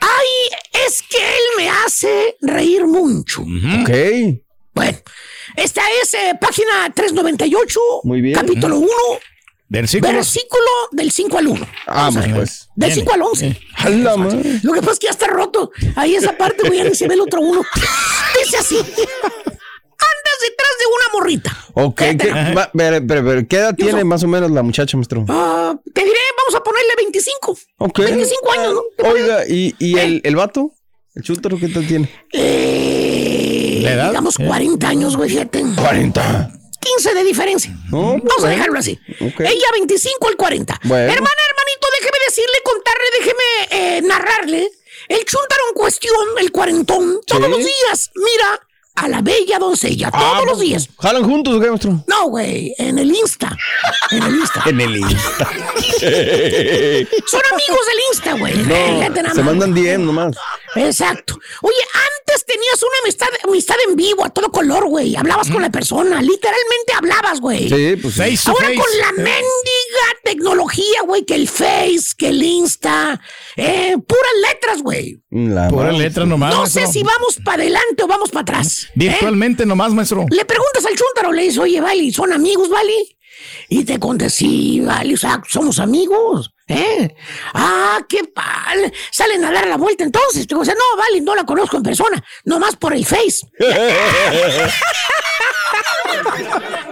[0.00, 3.42] Ay, es que él me hace reír mucho.
[3.42, 3.90] Ok.
[4.74, 4.98] Bueno,
[5.54, 8.34] esta es eh, página 398, Muy bien.
[8.34, 8.88] capítulo 1,
[9.72, 10.12] Versículo.
[10.12, 11.68] versículo del 5 al 1.
[11.86, 12.68] Vamos, pues.
[12.76, 12.94] Del Viene.
[13.02, 13.60] 5 al 11.
[13.76, 14.60] A la madre.
[14.62, 15.70] Lo que pasa es que ya está roto.
[15.96, 17.62] Ahí esa parte, ni se ve el otro uno.
[18.38, 18.76] Dice así.
[18.76, 21.56] Andas detrás de una morrita.
[21.74, 25.24] Ok, ¿qué, va- pero, pero, pero, ¿qué edad tiene más o menos la muchacha, maestro?
[25.28, 27.58] Ah, te diré, vamos a ponerle 25.
[27.78, 27.98] Ok.
[28.00, 29.08] 25 años, ¿no?
[29.10, 30.72] Oiga, ¿y, y el, el vato?
[31.14, 32.10] ¿El chúntaro qué tal tiene?
[32.32, 34.08] Eh, ¿La edad?
[34.10, 34.44] Digamos Eh.
[34.46, 35.62] 40 años, güey, fíjate.
[35.76, 36.52] 40.
[36.82, 37.70] 15 de diferencia.
[37.90, 38.98] No, Vamos a dejarlo así.
[39.18, 40.80] Ella 25 al 40.
[40.84, 41.12] Bueno.
[41.12, 44.70] Hermana, hermanito, déjeme decirle, contarle, déjeme eh, narrarle.
[45.08, 48.60] El chúntaro en cuestión, el cuarentón, todos los días, mira
[48.94, 50.88] a la bella doncella todos los días.
[50.98, 52.04] ¿Jalan juntos o qué, maestro?
[52.06, 53.56] No, güey, en el Insta.
[54.10, 54.62] En el Insta.
[54.66, 55.48] En el Insta.
[57.26, 58.54] Son amigos del Insta, güey.
[58.56, 59.82] No, se más, mandan güey.
[59.84, 60.36] 10 nomás.
[60.74, 61.38] Exacto.
[61.62, 65.16] Oye, antes tenías una amistad, amistad en vivo, a todo color, güey.
[65.16, 67.68] Hablabas con la persona, literalmente hablabas, güey.
[67.68, 68.20] Sí, pues sí.
[68.20, 68.76] Face to Ahora face.
[68.78, 73.20] con la mendiga tecnología, güey, que el Face, que el Insta,
[73.56, 75.20] eh, puras letras, güey.
[75.30, 75.98] La Pura madre.
[75.98, 76.54] letra nomás.
[76.54, 78.81] No sé si vamos para adelante o vamos para atrás.
[78.84, 78.90] ¿Eh?
[78.94, 80.24] Virtualmente nomás, maestro.
[80.30, 83.16] Le preguntas al chúntaro, le dices, oye, Vali, ¿son amigos, Vali?
[83.68, 87.12] Y te contesta, sí, Vali, o sea, somos amigos, ¿eh?
[87.54, 88.92] Ah, qué pal.
[89.10, 90.46] Salen a dar la vuelta entonces.
[90.46, 93.40] Te dice, no, Vali, no la conozco en persona, nomás por el Face.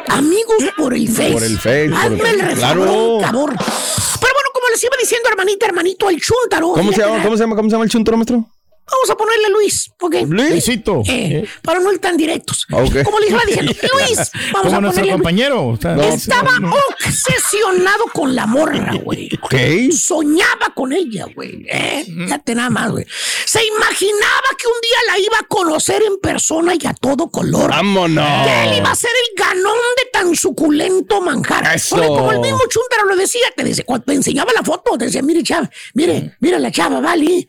[0.08, 1.32] amigos por el Face.
[1.32, 3.18] Por el Face, por Hazme el- el Claro.
[3.20, 6.72] Pero bueno, como les iba diciendo, hermanita, hermanito, el chúntaro.
[6.72, 7.22] ¿Cómo se llama?
[7.22, 7.56] ¿Cómo se llama?
[7.56, 8.44] ¿Cómo se llama el chuntaro, maestro?
[8.90, 10.14] Vamos a ponerle Luis, ¿ok?
[10.26, 11.02] Luisito.
[11.06, 12.66] Eh, para no ir tan directos.
[12.70, 12.84] Ah.
[13.04, 15.12] Como les iba diciendo, Luis, vamos a nuestro ponerle.
[15.12, 15.78] compañero.
[16.12, 16.74] Estaba no.
[17.06, 19.30] obsesionado con la morra, güey.
[19.92, 21.66] Soñaba con ella, güey.
[21.68, 22.04] ¿eh?
[22.04, 23.06] Fíjate nada más, güey.
[23.44, 27.70] Se imaginaba que un día la iba a conocer en persona y a todo color.
[27.70, 28.46] ¡Vámonos!
[28.46, 31.74] Que él iba a ser el ganón de tan suculento manjar.
[31.74, 31.96] Eso.
[31.96, 35.06] Porque como el mismo Chuntaro lo decía, te, dice, cuando te enseñaba la foto, te
[35.06, 37.48] decía, mire, chava, mire, mira la chava, vale.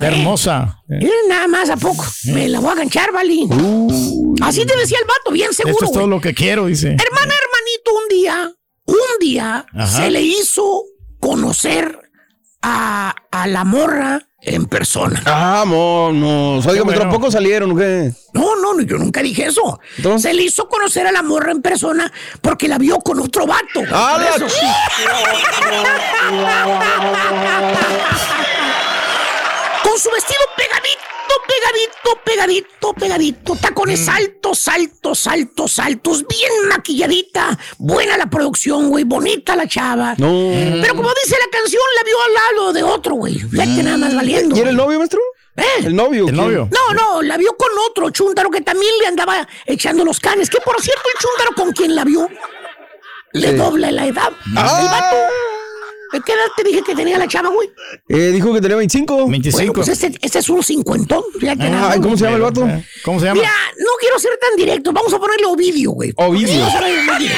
[0.00, 0.82] Hermosa.
[0.88, 2.04] Mire nada más a poco.
[2.26, 3.34] Me la voy a ganchar, vale.
[4.42, 5.74] Así te decía el vato, bien seguro.
[5.74, 6.88] Esto es todo lo que quiero, dice.
[6.88, 8.52] Hermana, hermanito, un día,
[8.86, 9.86] un día Ajá.
[10.02, 10.82] se le hizo
[11.18, 11.98] conocer
[12.62, 15.22] a, a la morra en persona.
[15.24, 16.66] Vámonos.
[16.66, 17.10] Oiga, Qué maestro, ¿a bueno.
[17.10, 18.12] poco salieron o qué?
[18.34, 19.80] No, no, no, yo nunca dije eso.
[19.96, 20.30] Entonces.
[20.30, 23.82] Se le hizo conocer a la morra en persona porque la vio con otro vato.
[23.90, 24.18] ¡Ah.
[29.86, 33.56] Con su vestido pegadito, pegadito, pegadito, pegadito.
[33.56, 36.24] Tacones altos, altos, altos, altos.
[36.26, 37.56] Bien maquilladita.
[37.78, 39.04] Buena la producción, güey.
[39.04, 40.14] Bonita la chava.
[40.18, 40.50] No.
[40.82, 43.34] Pero como dice la canción, la vio al lado de otro, güey.
[43.38, 44.56] Fíjate nada más valiendo.
[44.56, 45.20] ¿Y era el novio, maestro?
[45.56, 45.62] ¿Eh?
[45.84, 46.28] ¿El novio?
[46.28, 46.68] El novio.
[46.70, 50.50] No, no, la vio con otro chúntaro que también le andaba echando los canes.
[50.50, 52.28] Que por cierto, el chúntaro con quien la vio
[53.32, 53.56] le Sí.
[53.56, 54.32] dobla la edad.
[54.56, 54.80] Ah.
[54.82, 55.16] El vato.
[56.12, 57.68] ¿De qué edad te dije que tenía la chava, güey?
[58.08, 59.28] Eh, dijo que tenía 25.
[59.28, 59.56] 25.
[59.56, 61.22] Bueno, pues este, este es un cincuentón.
[61.38, 62.66] Fíjate nada Ay, más, ¿cómo se llama el vato?
[62.66, 63.40] Eh, ¿Cómo se llama?
[63.40, 64.92] Mira, no quiero ser tan directo.
[64.92, 66.12] Vamos a ponerle Ovidio, güey.
[66.16, 66.60] Ovidio.
[66.60, 67.32] Vamos a ponerle.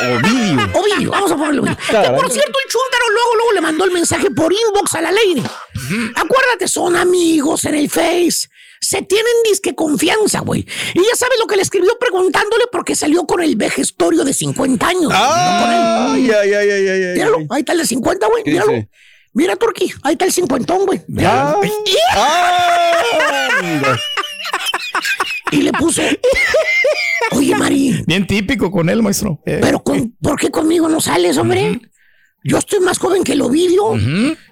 [0.00, 0.70] Ovidio.
[0.74, 1.76] Ovidio, vamos a ponerle Ovidio.
[1.76, 5.12] Que por cierto, el chúntaro luego, luego le mandó el mensaje por inbox a la
[5.12, 5.42] lady.
[6.14, 8.48] Acuérdate, son amigos en el Face.
[8.82, 10.66] Se tienen disque confianza, güey.
[10.94, 14.88] Y ya sabes lo que le escribió preguntándole porque salió con el vejestorio de 50
[14.88, 15.04] años.
[15.06, 15.80] güey, no con él.
[15.80, 17.14] Ay, ay, ay, ay, ay, ay.
[17.14, 18.42] Míralo, ahí está el de 50, güey.
[18.42, 18.72] ¿Qué Míralo.
[18.72, 18.88] dice?
[19.34, 21.00] Mira, Turki, ahí está el cincuentón, güey.
[21.08, 21.54] Ya.
[25.50, 26.02] Y le puso.
[27.32, 29.40] Oye, Mari, Bien típico con él, maestro.
[29.44, 31.80] Eh, pero con, ¿por qué conmigo no sales, hombre?
[32.44, 33.94] Yo estoy más joven que el Ovidio.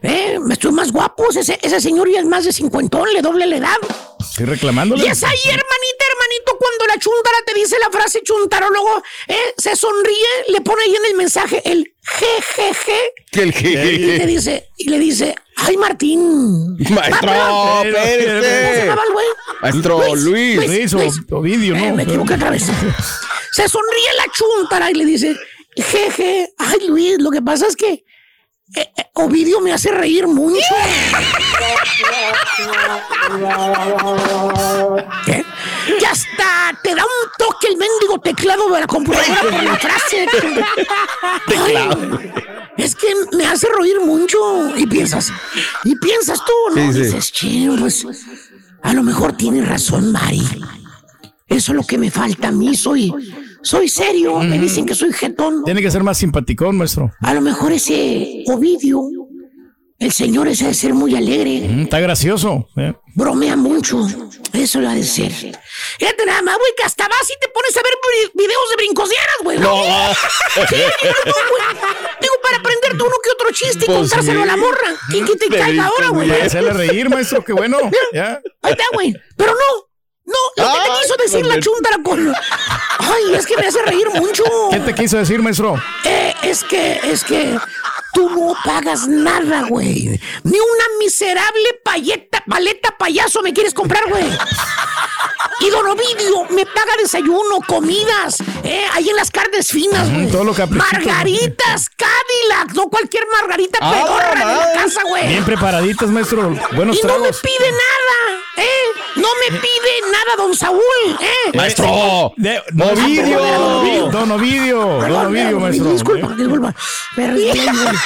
[0.02, 0.38] ¿eh?
[0.40, 1.24] Me estoy más guapo.
[1.30, 3.76] Ese, ese señor ya es más de cincuentón, le doble la edad.
[4.20, 5.04] Estoy reclamándole.
[5.04, 9.54] Y es ahí, hermanita, hermanito, cuando la chuntara te dice la frase chuntarólogo, ¿eh?
[9.58, 13.00] se sonríe, le pone ahí en el mensaje el jejeje.
[13.32, 13.62] Que el Y te
[14.20, 14.26] que.
[14.26, 16.76] dice, y le dice, ay Martín.
[16.90, 18.02] Maestro, Ah, perdón.
[18.04, 19.26] ¿Cómo se llamaba el güey?
[19.62, 20.66] Maestro Luis.
[20.66, 20.94] Luis
[21.32, 21.96] o Ovidio, Eh, ¿no?
[21.96, 22.64] me equivoqué otra vez.
[23.52, 25.36] Se sonríe la chuntara y le dice,
[25.76, 28.04] jeje, ay Luis, lo que pasa es que
[28.76, 30.74] eh, eh, Ovidio me hace reír mucho.
[35.26, 35.44] ¿Qué?
[36.00, 40.26] Ya está, te da un toque el mendigo teclado de la computadora por la frase.
[42.76, 44.38] Es que me hace reír mucho.
[44.76, 45.30] Y piensas,
[45.84, 46.92] y piensas tú, ¿no?
[46.92, 47.00] Sí, sí.
[47.00, 48.06] Dices, che, pues,
[48.82, 50.42] a lo mejor tienes razón, Mari.
[51.50, 52.74] Eso es lo que me falta a mí.
[52.76, 53.12] Soy,
[53.62, 54.38] soy serio.
[54.38, 55.64] Me dicen que soy jetón.
[55.64, 57.12] Tiene que ser más simpaticón, maestro.
[57.20, 59.02] A lo mejor ese Ovidio,
[59.98, 62.68] el señor ese de ser muy alegre, Mm, Está gracioso.
[62.78, 62.94] eh.
[63.14, 64.06] bromea mucho.
[64.52, 65.30] Eso lo ha de ser.
[65.32, 67.92] Fíjate nada más, güey, que hasta vas y te pones a ver
[68.32, 69.58] vi- videos de brincosieras, güey.
[69.58, 69.82] No.
[70.68, 70.76] Sí,
[71.26, 71.62] no, güey.
[72.20, 74.42] Digo, para aprenderte uno que otro chiste y Pues contárselo sí.
[74.44, 74.88] a la morra.
[75.10, 76.30] ¿Quién que te caiga ahora, güey?
[76.30, 77.78] Hacerle reír, maestro, qué bueno.
[78.12, 78.40] Ya.
[78.62, 79.14] Ahí está, güey.
[79.36, 79.90] Pero no.
[80.26, 82.32] No, lo que te decir la chuntara con.
[82.98, 84.44] Ay, es que me hace reír mucho.
[84.70, 85.80] ¿Qué te quiso decir, maestro?
[86.04, 87.58] Eh, es que, es que
[88.12, 90.20] tú no pagas nada, güey.
[90.44, 94.24] Ni una miserable payeta, paleta payaso me quieres comprar, güey.
[95.60, 100.28] Y Don Ovidio me paga desayuno, comidas, eh, ahí en las carnes finas, güey.
[100.30, 100.84] todo lo caprichito.
[100.92, 105.28] Margaritas, Cadillac, no cualquier margarita Ah, pedorra de la casa, güey.
[105.28, 106.54] Bien preparaditas, maestro.
[106.72, 108.66] Buenos y no me pide nada, ¿eh?
[109.16, 110.80] No me pide nada, don Saúl,
[111.20, 111.50] ¿eh?
[111.54, 112.32] Maestro.
[112.36, 113.42] De- Don Ovidio.
[113.42, 114.06] Ovidio.
[114.10, 114.80] Don Ovidio.
[114.80, 115.92] Don Perdón, Ovidio, perdón, maestro.
[115.92, 116.74] Disculpa, disculpa.
[117.16, 117.26] Me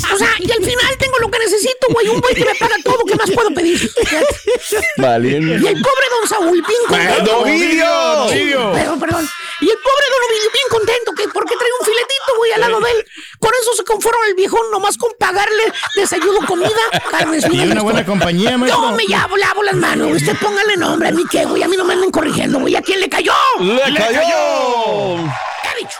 [0.00, 0.14] güey.
[0.14, 2.08] O sea, y al final tengo lo que necesito, güey.
[2.08, 3.04] Un güey que me paga todo.
[3.06, 3.90] ¿Qué más puedo pedir?
[4.96, 5.52] Valiendo.
[5.54, 7.32] Y el pobre don Saúl, bien contento.
[7.32, 8.72] Don Ovidio.
[8.72, 9.28] Perdón, perdón.
[9.60, 12.80] Y el pobre don Ovidio, bien contento, que porque trae un filetito, güey, al lado
[12.80, 13.06] de él.
[13.38, 16.70] Con eso se conforma el viejón, nomás con pagarle desayuno, comida,
[17.10, 18.90] carnes Y una buena compañía, maestro.
[18.90, 20.10] Yo me llavo, lavo las manos.
[20.12, 21.62] Usted póngale nombre a mí, ¿qué, güey?
[21.62, 22.76] A mí no me anden corrigiendo, güey.
[22.76, 23.32] ¿A quién le cayó?
[23.60, 25.16] ¡Le cayó!
[25.62, 25.98] ¿Qué ha dicho?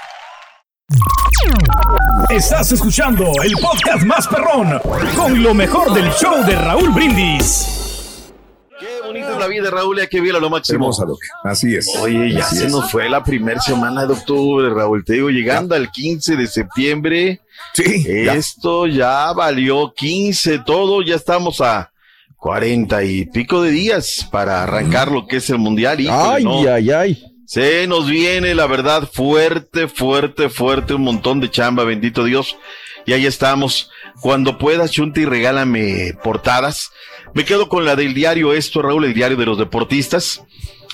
[2.31, 4.79] Estás escuchando el podcast más perrón
[5.17, 8.33] con lo mejor del show de Raúl Brindis.
[8.81, 10.77] Qué bonita es la vida, Raúl, y qué bien lo máximo.
[10.77, 11.19] Hermosa, Doc.
[11.45, 11.89] Así es.
[12.01, 12.73] Oye, ya Así se es.
[12.73, 15.05] nos fue la primera semana de octubre, Raúl.
[15.05, 17.41] Te digo, llegando al 15 de septiembre.
[17.75, 18.25] Sí.
[18.25, 18.35] ya.
[18.35, 21.03] Esto ya valió 15, todo.
[21.03, 21.91] Ya estamos a
[22.39, 26.01] 40 y pico de días para arrancar lo que es el mundial.
[26.01, 26.59] Híjole, Ay, no.
[26.73, 27.32] ay, ay.
[27.53, 32.57] Se nos viene, la verdad, fuerte, fuerte, fuerte, un montón de chamba, bendito Dios.
[33.05, 33.91] Y ahí estamos.
[34.23, 36.93] Cuando puedas, Chunti, regálame portadas.
[37.35, 40.43] Me quedo con la del diario esto, Raúl, el diario de los deportistas.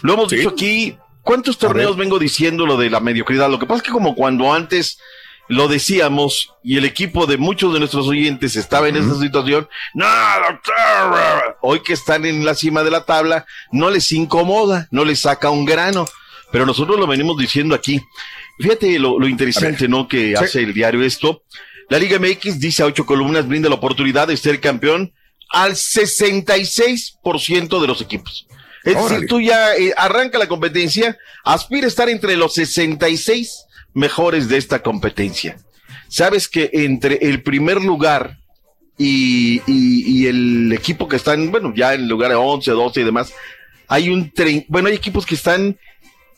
[0.03, 0.99] Lo hemos dicho aquí.
[1.23, 3.49] ¿Cuántos torneos vengo diciendo lo de la mediocridad?
[3.49, 4.99] Lo que pasa es que como cuando antes
[5.47, 10.07] lo decíamos y el equipo de muchos de nuestros oyentes estaba en esa situación, no,
[10.49, 15.21] doctor, hoy que están en la cima de la tabla, no les incomoda, no les
[15.21, 16.07] saca un grano,
[16.53, 18.01] pero nosotros lo venimos diciendo aquí.
[18.59, 20.09] Fíjate lo, lo interesante, ¿no?
[20.09, 21.43] Que hace el diario esto.
[21.91, 25.13] La Liga MX dice a ocho columnas, brinda la oportunidad de ser campeón
[25.51, 28.47] al 66% de los equipos.
[28.85, 29.15] Es Órale.
[29.15, 34.57] decir, tú ya eh, arranca la competencia, aspira a estar entre los 66 mejores de
[34.57, 35.57] esta competencia.
[36.09, 38.39] Sabes que entre el primer lugar
[38.97, 43.05] y, y- y el equipo que están, bueno, ya en lugar de 11, 12 y
[43.05, 43.33] demás,
[43.89, 44.33] hay un,
[44.69, 45.79] bueno, hay equipos que están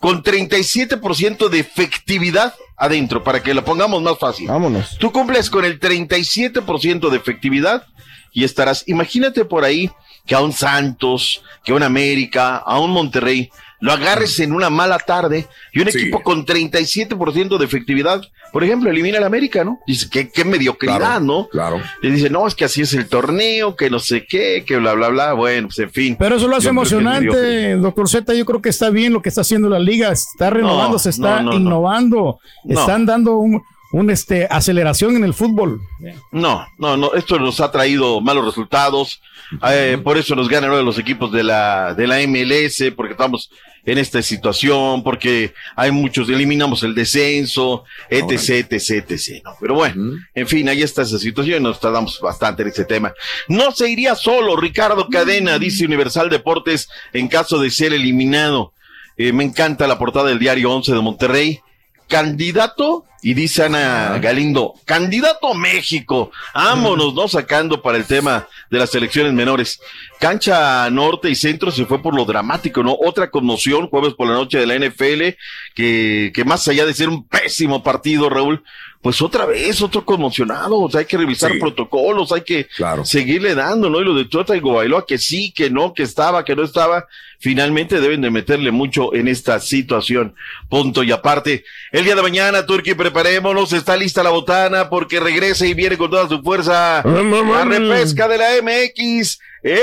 [0.01, 4.48] con 37% de efectividad adentro, para que lo pongamos más fácil.
[4.48, 4.96] Vámonos.
[4.98, 7.86] Tú cumples con el 37% de efectividad
[8.32, 9.90] y estarás, imagínate por ahí
[10.26, 14.70] que a un Santos, que a un América, a un Monterrey, lo agarres en una
[14.70, 15.98] mala tarde y un Sí.
[15.98, 18.22] equipo con 37% de efectividad,
[18.53, 19.80] por ejemplo, elimina al América, ¿no?
[19.86, 21.48] Dice, qué, qué mediocridad, Claro, ¿no?
[21.48, 21.80] Claro.
[22.03, 24.94] Y dice, no, es que así es el torneo, que no sé qué, que bla,
[24.94, 25.32] bla, bla.
[25.34, 26.16] Bueno, pues en fin.
[26.18, 28.34] Pero eso lo hace emocionante, doctor Z.
[28.34, 30.11] Yo creo que está bien lo que está haciendo la liga.
[30.11, 31.57] Está renovando, No, se está no, no, no.
[31.57, 32.40] innovando.
[32.64, 32.80] No.
[32.80, 33.62] Están dando un,
[33.93, 35.80] un, este, aceleración en el fútbol.
[36.32, 39.20] No, no, no, esto nos ha traído malos resultados,
[39.68, 43.51] eh, por eso nos ganan los equipos de la, de la MLS, porque estamos
[43.84, 49.43] en esta situación, porque hay muchos, eliminamos el descenso, etc, etc, etc.
[49.45, 49.53] ¿no?
[49.61, 53.12] Pero bueno, en fin, ahí está esa situación, nos tardamos bastante en ese tema.
[53.49, 58.72] No se iría solo, Ricardo Cadena, dice Universal Deportes, en caso de ser eliminado.
[59.16, 61.61] Eh, me encanta la portada del diario 11 de Monterrey.
[62.11, 66.32] Candidato, y dice Ana Galindo, candidato a México.
[66.54, 67.28] Vámonos, ¿no?
[67.28, 69.80] Sacando para el tema de las elecciones menores.
[70.18, 72.96] Cancha norte y centro se fue por lo dramático, ¿no?
[73.00, 75.36] Otra conmoción, jueves por la noche de la NFL,
[75.74, 78.64] que, que más allá de ser un pésimo partido, Raúl,
[79.03, 80.78] pues otra vez, otro conmocionado.
[80.78, 81.59] O sea, hay que revisar Sí.
[81.59, 83.05] protocolos, hay que Claro.
[83.05, 84.01] seguirle dando, ¿no?
[84.01, 87.07] Y lo de Tota y Bailoa, que sí, que no, que estaba, que no estaba,
[87.38, 90.34] finalmente deben de meterle mucho en esta situación.
[90.68, 91.64] Punto y aparte.
[91.92, 96.11] El día de mañana, Turquía, preparémonos, está lista la botana porque regresa y viene con
[96.11, 99.38] toda su fuerza la repesca de la MX.
[99.62, 99.80] ¡Eh!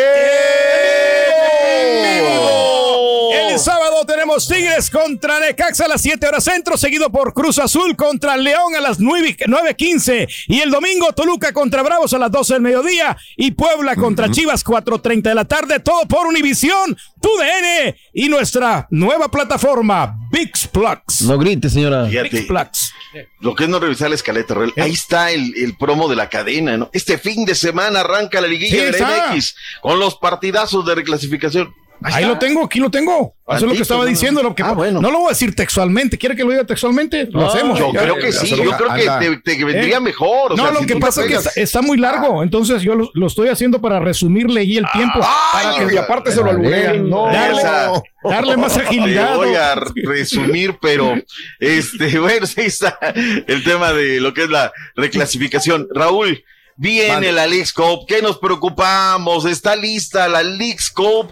[3.58, 7.96] El sábado tenemos Tigres contra Necaxa a las 7 horas centro, seguido por Cruz Azul
[7.96, 10.28] contra León a las 9 9.15.
[10.48, 14.64] Y el domingo Toluca contra Bravos a las 12 del mediodía y Puebla contra Chivas
[14.64, 15.80] 4.30 de la tarde.
[15.80, 21.22] Todo por Univisión, TUDN y nuestra nueva plataforma VIX Plus.
[21.24, 22.06] No grite, señora.
[22.06, 22.94] Fíjate, VIX Plus.
[23.40, 24.72] lo que es no revisar la escaleta, Raúl.
[24.78, 26.92] Ahí está el, el promo de la cadena, ¿no?
[26.94, 29.34] Este fin de semana arranca la liguilla Sí, de la está.
[29.34, 31.74] MX con los partidazos de reclasificación.
[32.04, 33.34] Ahí lo tengo, aquí lo tengo.
[33.48, 34.10] Eso es lo que estaba no, no.
[34.10, 34.44] diciendo.
[34.44, 35.02] Lo que, Ah, bueno.
[35.02, 36.18] No lo voy a decir textualmente.
[36.18, 37.28] ¿Quiere que lo diga textualmente?
[37.32, 37.80] Lo Ah, hacemos.
[37.80, 38.02] Yo Ya.
[38.02, 40.02] creo que sí, yo creo que te, te vendría ¿Eh?
[40.02, 40.54] mejor.
[40.54, 42.94] o no, sea, lo si que pasa es que está, está muy largo, entonces yo
[42.96, 45.20] lo, lo estoy haciendo para resumirle ahí el tiempo.
[45.20, 47.10] para Ay, que- y aparte se lo alburean.
[47.10, 47.92] No, darle, esa-
[48.24, 49.36] darle más Te agilidad.
[49.38, 49.58] voy ¿no?
[49.60, 51.16] a resumir, pero
[51.60, 53.00] este, bueno, sí está
[53.48, 55.88] el tema de lo que es la reclasificación.
[55.94, 56.44] Raúl,
[56.80, 58.06] Viene la League Cup.
[58.08, 59.46] ¿Qué nos preocupamos?
[59.46, 61.32] Está lista la League Cup.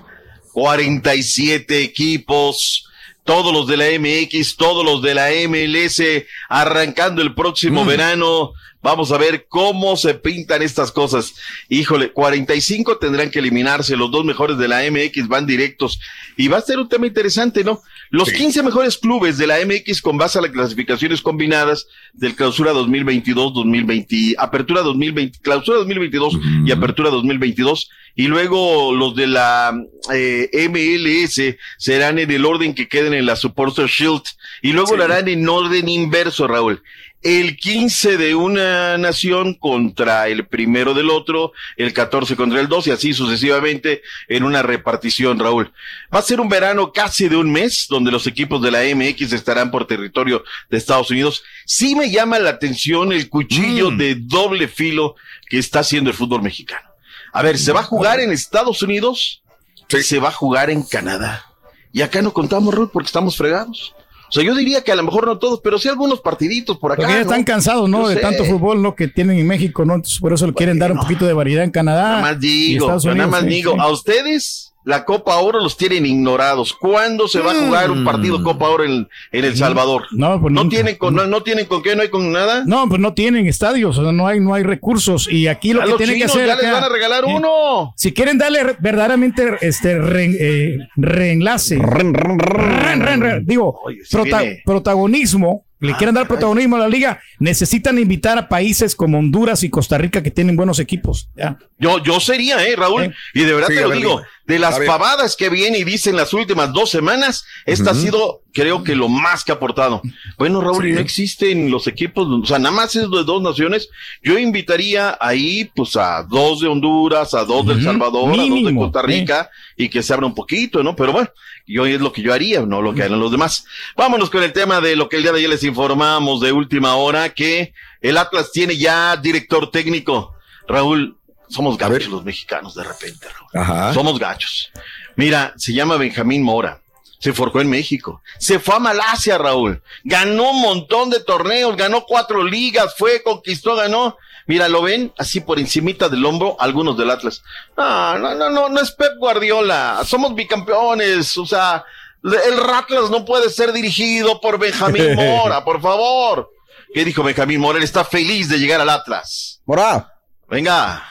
[0.55, 2.87] 47 equipos.
[3.25, 7.87] Todos los de la MX, todos los de la MLS, arrancando el próximo Mm.
[7.87, 8.53] verano.
[8.81, 11.33] Vamos a ver cómo se pintan estas cosas.
[11.67, 13.97] Híjole, 45 tendrán que eliminarse.
[13.97, 15.99] Los dos mejores de la MX van directos.
[16.37, 17.81] Y va a ser un tema interesante, ¿no?
[18.09, 22.73] Los 15 mejores clubes de la MX con base a las clasificaciones combinadas del clausura
[22.73, 27.89] 2022-2020, apertura 2020, clausura 2022 y apertura 2022.
[28.17, 29.73] Y luego los de la
[30.13, 34.23] eh, MLS serán en el orden que queden en la Supporter Shield.
[34.61, 36.81] Y luego lo harán en orden inverso, Raúl
[37.21, 42.87] el 15 de una nación contra el primero del otro, el 14 contra el 2
[42.87, 45.73] y así sucesivamente en una repartición, Raúl.
[46.13, 49.33] Va a ser un verano casi de un mes donde los equipos de la MX
[49.33, 51.43] estarán por territorio de Estados Unidos.
[51.65, 55.15] Sí me llama la atención el cuchillo de doble filo
[55.49, 56.87] que está haciendo el fútbol mexicano.
[57.33, 59.41] A ver, ¿se va a jugar en Estados Unidos?
[59.89, 61.45] Se va a jugar en Canadá.
[61.91, 63.95] Y acá no contamos, Raúl, porque estamos fregados.
[64.35, 67.03] Sea, yo diría que a lo mejor no todos, pero sí algunos partiditos por acá.
[67.03, 67.29] Porque ya ¿no?
[67.29, 68.03] están cansados, ¿no?
[68.03, 68.21] Yo de sé.
[68.21, 68.95] tanto fútbol, ¿no?
[68.95, 69.95] Que tienen en México, ¿no?
[69.95, 72.09] Entonces, por eso le quieren dar un poquito de variedad en Canadá.
[72.09, 73.77] Nada más y digo, Estados nada Unidos, más sí, digo, sí.
[73.79, 76.71] a ustedes la Copa Oro los tienen ignorados.
[76.73, 80.03] ¿Cuándo se va a jugar un partido Copa Oro en, en El Salvador?
[80.11, 82.63] No, pues ¿No tienen con, no, no tienen con qué, no hay con nada?
[82.65, 85.27] No, pues no tienen estadios, o sea, no hay, no hay recursos.
[85.29, 86.45] Y aquí lo A que los tienen que hacer.
[86.47, 87.93] ya les acá- van a regalar eh, uno.
[87.97, 94.61] Si quieren darle verdaderamente este re- eh, reenlace, ren, ren, ren, digo, sí prota- viene.
[94.65, 99.69] protagonismo, le quieren dar protagonismo a la liga, necesitan invitar a países como Honduras y
[99.69, 101.29] Costa Rica que tienen buenos equipos.
[101.35, 101.57] Ya.
[101.77, 103.13] Yo, yo sería, eh, Raúl.
[103.33, 104.21] Y de verdad Sí, te lo ver, digo.
[104.47, 108.83] De las pavadas que viene y dicen las últimas dos semanas, esta ha sido, creo
[108.83, 110.01] que lo más que ha aportado.
[110.37, 113.89] Bueno, Raúl, y no existen los equipos, o sea, nada más es de dos naciones.
[114.21, 117.85] Yo invitaría ahí, pues, a dos de Honduras, a dos del Ujú.
[117.85, 120.95] Salvador, a dos de Costa Rica, y que se abra un poquito, ¿no?
[120.95, 121.29] Pero bueno,
[121.65, 123.65] yo es lo que yo haría, no lo que hagan los demás.
[123.97, 126.95] Vámonos con el tema de lo que el día de ayer les informamos de última
[126.95, 130.35] hora, que el Atlas tiene ya director técnico.
[130.67, 131.17] Raúl,
[131.49, 133.93] somos gachos los mexicanos de repente, Raúl.
[133.93, 134.71] Somos gachos.
[135.15, 136.81] Mira, se llama Benjamín Mora.
[137.19, 138.21] Se forjó en México.
[138.37, 139.81] Se fue a Malasia, Raúl.
[140.03, 144.17] Ganó un montón de torneos, ganó cuatro ligas, fue, conquistó, ganó.
[144.47, 147.41] Mira, lo ven así por encimita del hombro algunos del Atlas.
[147.75, 150.01] No, no, no, no, no es Pep Guardiola.
[150.05, 151.35] Somos bicampeones.
[151.37, 151.83] O sea,
[152.23, 156.51] el Atlas no puede ser dirigido por Benjamín Mora, por favor.
[156.93, 157.79] ¿Qué dijo Benjamín Mora?
[157.79, 159.61] Él está feliz de llegar al Atlas.
[159.65, 160.13] Mora.
[160.47, 161.03] Venga.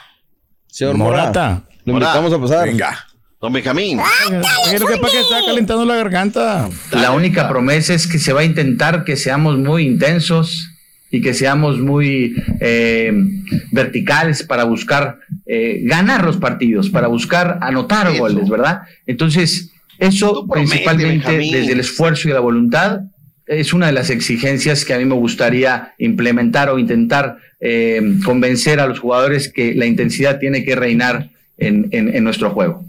[0.75, 1.49] Señor Morata.
[1.51, 1.63] Mora.
[1.85, 2.67] Lo invitamos a pasar.
[2.67, 3.07] Venga.
[3.39, 3.97] Don Benjamín.
[4.69, 6.67] Creo que para que está calentando la garganta.
[6.91, 10.69] La única promesa es que se va a intentar que seamos muy intensos
[11.09, 13.13] y que seamos muy eh,
[13.71, 18.81] verticales para buscar eh, ganar los partidos, para buscar anotar goles, ¿verdad?
[19.07, 21.51] Entonces, eso principalmente Benjamín.
[21.53, 22.99] desde el esfuerzo y la voluntad
[23.47, 28.79] es una de las exigencias que a mí me gustaría implementar o intentar eh, convencer
[28.79, 32.83] a los jugadores que la intensidad tiene que reinar en- en- en nuestro juego.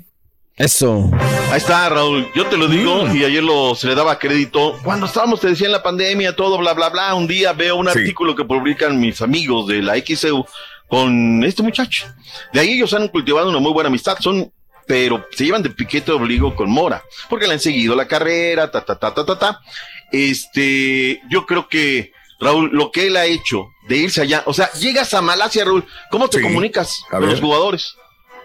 [0.56, 1.10] Eso.
[1.50, 2.26] Ahí está, Raúl.
[2.34, 4.78] Yo te lo digo, y ayer lo, se le daba crédito.
[4.82, 7.14] Cuando estábamos, te decía, en la pandemia, todo, bla, bla, bla.
[7.14, 10.46] Un día veo un artículo que publican mis amigos de la XEU
[10.88, 12.06] con este muchacho.
[12.54, 14.16] De ahí ellos han cultivado una muy buena amistad.
[14.20, 14.50] Son,
[14.86, 18.70] pero se llevan de piquete de obligo con Mora, porque le han seguido la carrera,
[18.70, 19.60] ta, ta, ta, ta, ta, ta.
[20.12, 24.70] Este, yo creo que, Raúl, lo que él ha hecho de irse allá, o sea,
[24.72, 27.94] llegas a Malasia, Raúl, ¿cómo te comunicas a con los jugadores?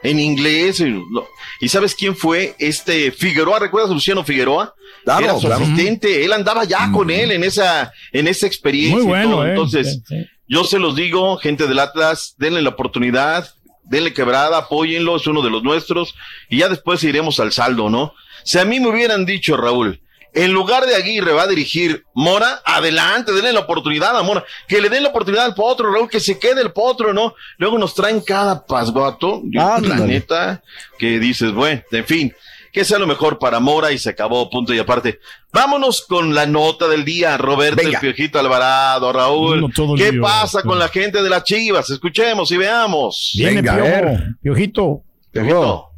[0.03, 0.79] En inglés.
[0.79, 1.27] y lo-
[1.59, 2.55] ¿Y sabes quién fue?
[2.57, 4.73] Este Figueroa, ¿recuerdas a Luciano Figueroa?
[5.03, 5.63] Claro, Era su claro.
[5.63, 8.95] asistente, él andaba ya con él en esa, en esa experiencia.
[8.97, 9.45] Muy y bueno, todo.
[9.45, 9.49] eh.
[9.49, 10.15] Entonces, sí.
[10.47, 13.47] yo se los digo, gente del Atlas, denle la oportunidad,
[13.91, 16.15] denle quebrada, apóyenlo, es uno de los nuestros,
[16.49, 18.15] y ya después iremos al saldo, ¿no?
[18.43, 20.01] Si a mí me hubieran dicho, Raúl,
[20.33, 24.79] en lugar de Aguirre va a dirigir Mora, adelante, denle la oportunidad a Mora, que
[24.79, 27.35] le den la oportunidad al potro, Raúl, que se quede el potro, ¿no?
[27.57, 30.63] Luego nos traen cada pasguato, Ah, la neta,
[30.97, 32.33] que dices, bueno, en fin,
[32.71, 35.19] que sea lo mejor para Mora y se acabó, punto y aparte.
[35.51, 39.61] Vámonos con la nota del día, Roberto el Piojito Alvarado, Raúl.
[39.61, 40.21] No, ¿Qué lío.
[40.21, 41.89] pasa con la gente de las Chivas?
[41.89, 43.31] Escuchemos y veamos.
[43.35, 45.03] Viene Piojo, Piojito.
[45.31, 45.89] Piojito.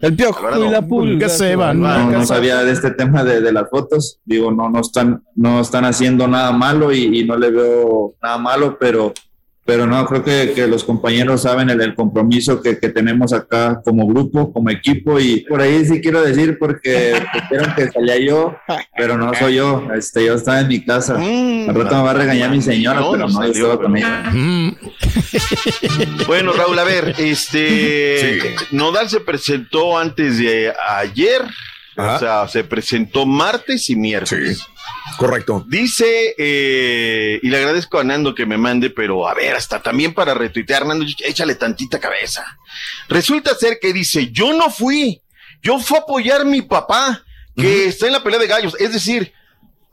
[0.00, 1.26] El piojo y la pulga.
[1.26, 1.80] Que se van.
[1.80, 4.20] No, no sabía de este tema de, de las fotos.
[4.24, 8.38] Digo, no, no están, no están haciendo nada malo y, y no le veo nada
[8.38, 9.12] malo, pero
[9.68, 13.82] pero no, creo que, que los compañeros saben el, el compromiso que, que, tenemos acá
[13.84, 18.56] como grupo, como equipo, y por ahí sí quiero decir, porque dijeron que salía yo,
[18.96, 21.18] pero no soy yo, este, yo estaba en mi casa.
[21.18, 21.68] Mm.
[21.68, 23.82] Al rato me va a regañar mi señora, No, pero no no, yo salió, estaba
[23.82, 24.32] con ella.
[26.26, 28.56] Bueno, Raúl, a ver, este.
[28.70, 31.42] Nodal se presentó antes de ayer.
[31.94, 34.64] O sea, se presentó martes y miércoles.
[35.16, 35.64] Correcto.
[35.66, 40.14] Dice, eh, y le agradezco a Nando que me mande, pero a ver, hasta también
[40.14, 42.44] para retuitear, Nando, échale tantita cabeza.
[43.08, 45.20] Resulta ser que dice, yo no fui,
[45.62, 47.24] yo fui a apoyar a mi papá,
[47.56, 48.76] que está en la pelea de gallos.
[48.78, 49.32] Es decir,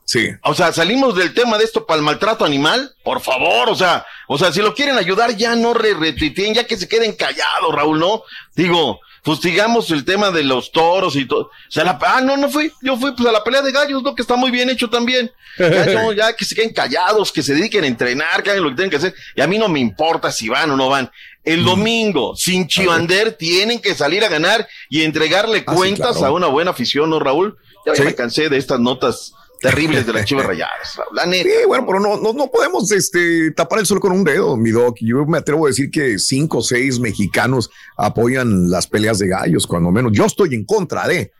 [0.04, 0.28] Sí.
[0.44, 4.06] o sea, salimos del tema de esto para el maltrato animal, por favor, o sea,
[4.28, 7.74] o sea, si lo quieren ayudar, ya no re retuiteen, ya que se queden callados,
[7.74, 8.22] Raúl, ¿no?
[8.54, 11.46] Digo, fustigamos el tema de los toros y todo.
[11.46, 14.00] O sea, la, ah, no, no fui, yo fui pues a la pelea de gallos,
[14.04, 14.14] ¿no?
[14.14, 15.32] Que está muy bien hecho también.
[15.58, 18.68] Ya, no, ya que se queden callados, que se dediquen a entrenar, que hagan lo
[18.70, 19.14] que tienen que hacer.
[19.34, 21.10] Y a mí no me importa si van o no van.
[21.42, 26.32] El domingo, sin chivander, tienen que salir a ganar y entregarle Ah, sí, cuentas claro.
[26.32, 27.56] a una buena afición, ¿no, Raúl?
[27.84, 28.02] Ya Sí.
[28.02, 30.98] me cansé de estas notas terribles de las chivas rayadas.
[31.12, 31.48] La neta.
[31.48, 34.70] Sí, bueno, pero no, no, no podemos este, tapar el sol con un dedo, mi
[34.70, 34.96] doc.
[35.00, 39.66] Yo me atrevo a decir que cinco o seis mexicanos apoyan las peleas de gallos,
[39.66, 40.12] cuando menos.
[40.12, 41.32] Yo estoy en contra de.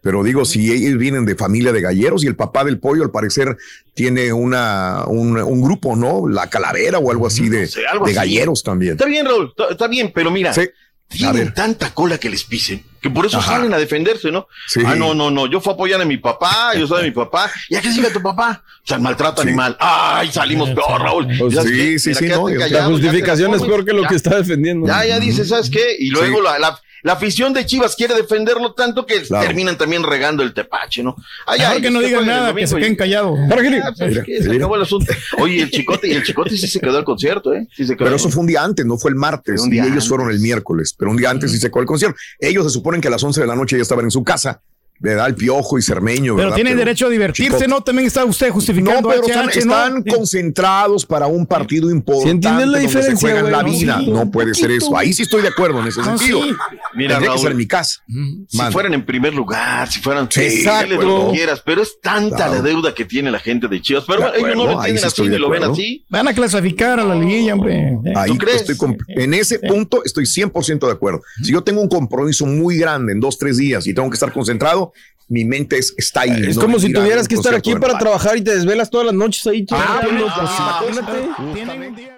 [0.00, 3.10] Pero digo, si ellos vienen de familia de galleros y el papá del pollo al
[3.10, 3.56] parecer
[3.94, 6.28] tiene una, un, un grupo, ¿no?
[6.28, 8.16] La calavera o algo así de, sé, algo de así.
[8.16, 8.92] galleros también.
[8.92, 10.70] Está bien, Raúl, está, está bien, pero mira, Sí.
[11.08, 13.52] Tienen tanta cola que les pisen, que por eso Ajá.
[13.52, 14.46] salen a defenderse, ¿no?
[14.66, 14.80] Sí.
[14.84, 17.14] Ah, no, no, no, yo fui a apoyar a mi papá, yo soy de mi
[17.14, 18.62] papá, ¿ya qué sigue tu papá?
[18.84, 19.48] O sea, el maltrato Sí.
[19.48, 19.74] animal.
[19.80, 21.26] Ay, salimos peor, Raúl.
[21.38, 24.08] Pues ¿Y sabes sí, sí, sí, no, La justificación es peor que lo ya.
[24.08, 24.86] que está defendiendo.
[24.86, 25.96] Ya, ya dice, ¿sabes qué?
[25.98, 29.46] Y luego la, la, la afición de Chivas quiere defenderlo tanto que Claro.
[29.46, 31.16] terminan también regando el tepache, ¿no?
[31.46, 33.38] Ay, Mejor ay, que no digan nada, que se queden callados.
[33.38, 33.48] Ah,
[33.96, 35.12] pues, Mira, que se acabó el asunto.
[35.38, 37.66] Oye, el chicote, y el chicote sí se quedó al concierto, ¿eh?
[37.74, 38.04] Sí se quedó.
[38.06, 39.64] Pero eso fue un día antes, no fue el martes.
[39.66, 40.08] Y ellos antes.
[40.08, 42.16] fueron el miércoles, pero un día antes sí se acabó el concierto.
[42.38, 44.60] Ellos se suponen que a las 11 de la noche ya estaban en su casa.
[45.00, 45.28] ¿Verdad?
[45.28, 46.34] El piojo y Cermeño.
[46.34, 47.68] Pero tienen derecho a divertirse, Chicote.
[47.68, 47.82] ¿no?
[47.84, 50.12] También está usted No, justificando pero HH, están, ¿no?
[50.12, 52.30] concentrados para un partido importante.
[52.32, 53.52] entiendes la donde se diferencia, juegan güey?
[53.52, 53.98] la No, vida.
[54.00, 54.10] sí.
[54.10, 54.96] No puede ser eso.
[54.98, 56.42] Ahí sí estoy de acuerdo en ese No, sentido.
[56.42, 56.50] sí.
[56.98, 57.40] Mira, Tendría que Raúl.
[57.42, 58.02] ser en mi casa.
[58.48, 61.30] Si fueran en primer lugar, si fueran Sí, lo exacto.
[61.30, 62.54] que quieras, pero es tanta Claro.
[62.54, 64.04] la deuda que tiene la gente de Chivas.
[64.06, 65.72] Pero De bueno, ellos no acuerdo, lo sí así ni lo ven acuerdo.
[65.72, 66.04] así.
[66.08, 67.78] Van a clasificar a la liguilla, hombre.
[68.04, 68.12] Eh.
[68.16, 68.68] Ahí ¿Tú crees?
[68.68, 71.22] estoy en ese punto estoy 100% de acuerdo.
[71.42, 74.32] Si yo tengo un compromiso muy grande en dos, tres días y tengo que estar
[74.32, 74.92] concentrado,
[75.28, 76.42] mi mente es, está ahí.
[76.48, 79.14] Es no como si tuvieras que estar aquí para trabajar y te desvelas todas las
[79.14, 79.64] noches ahí.
[79.70, 82.17] Ah, pues, Ah, imagínate.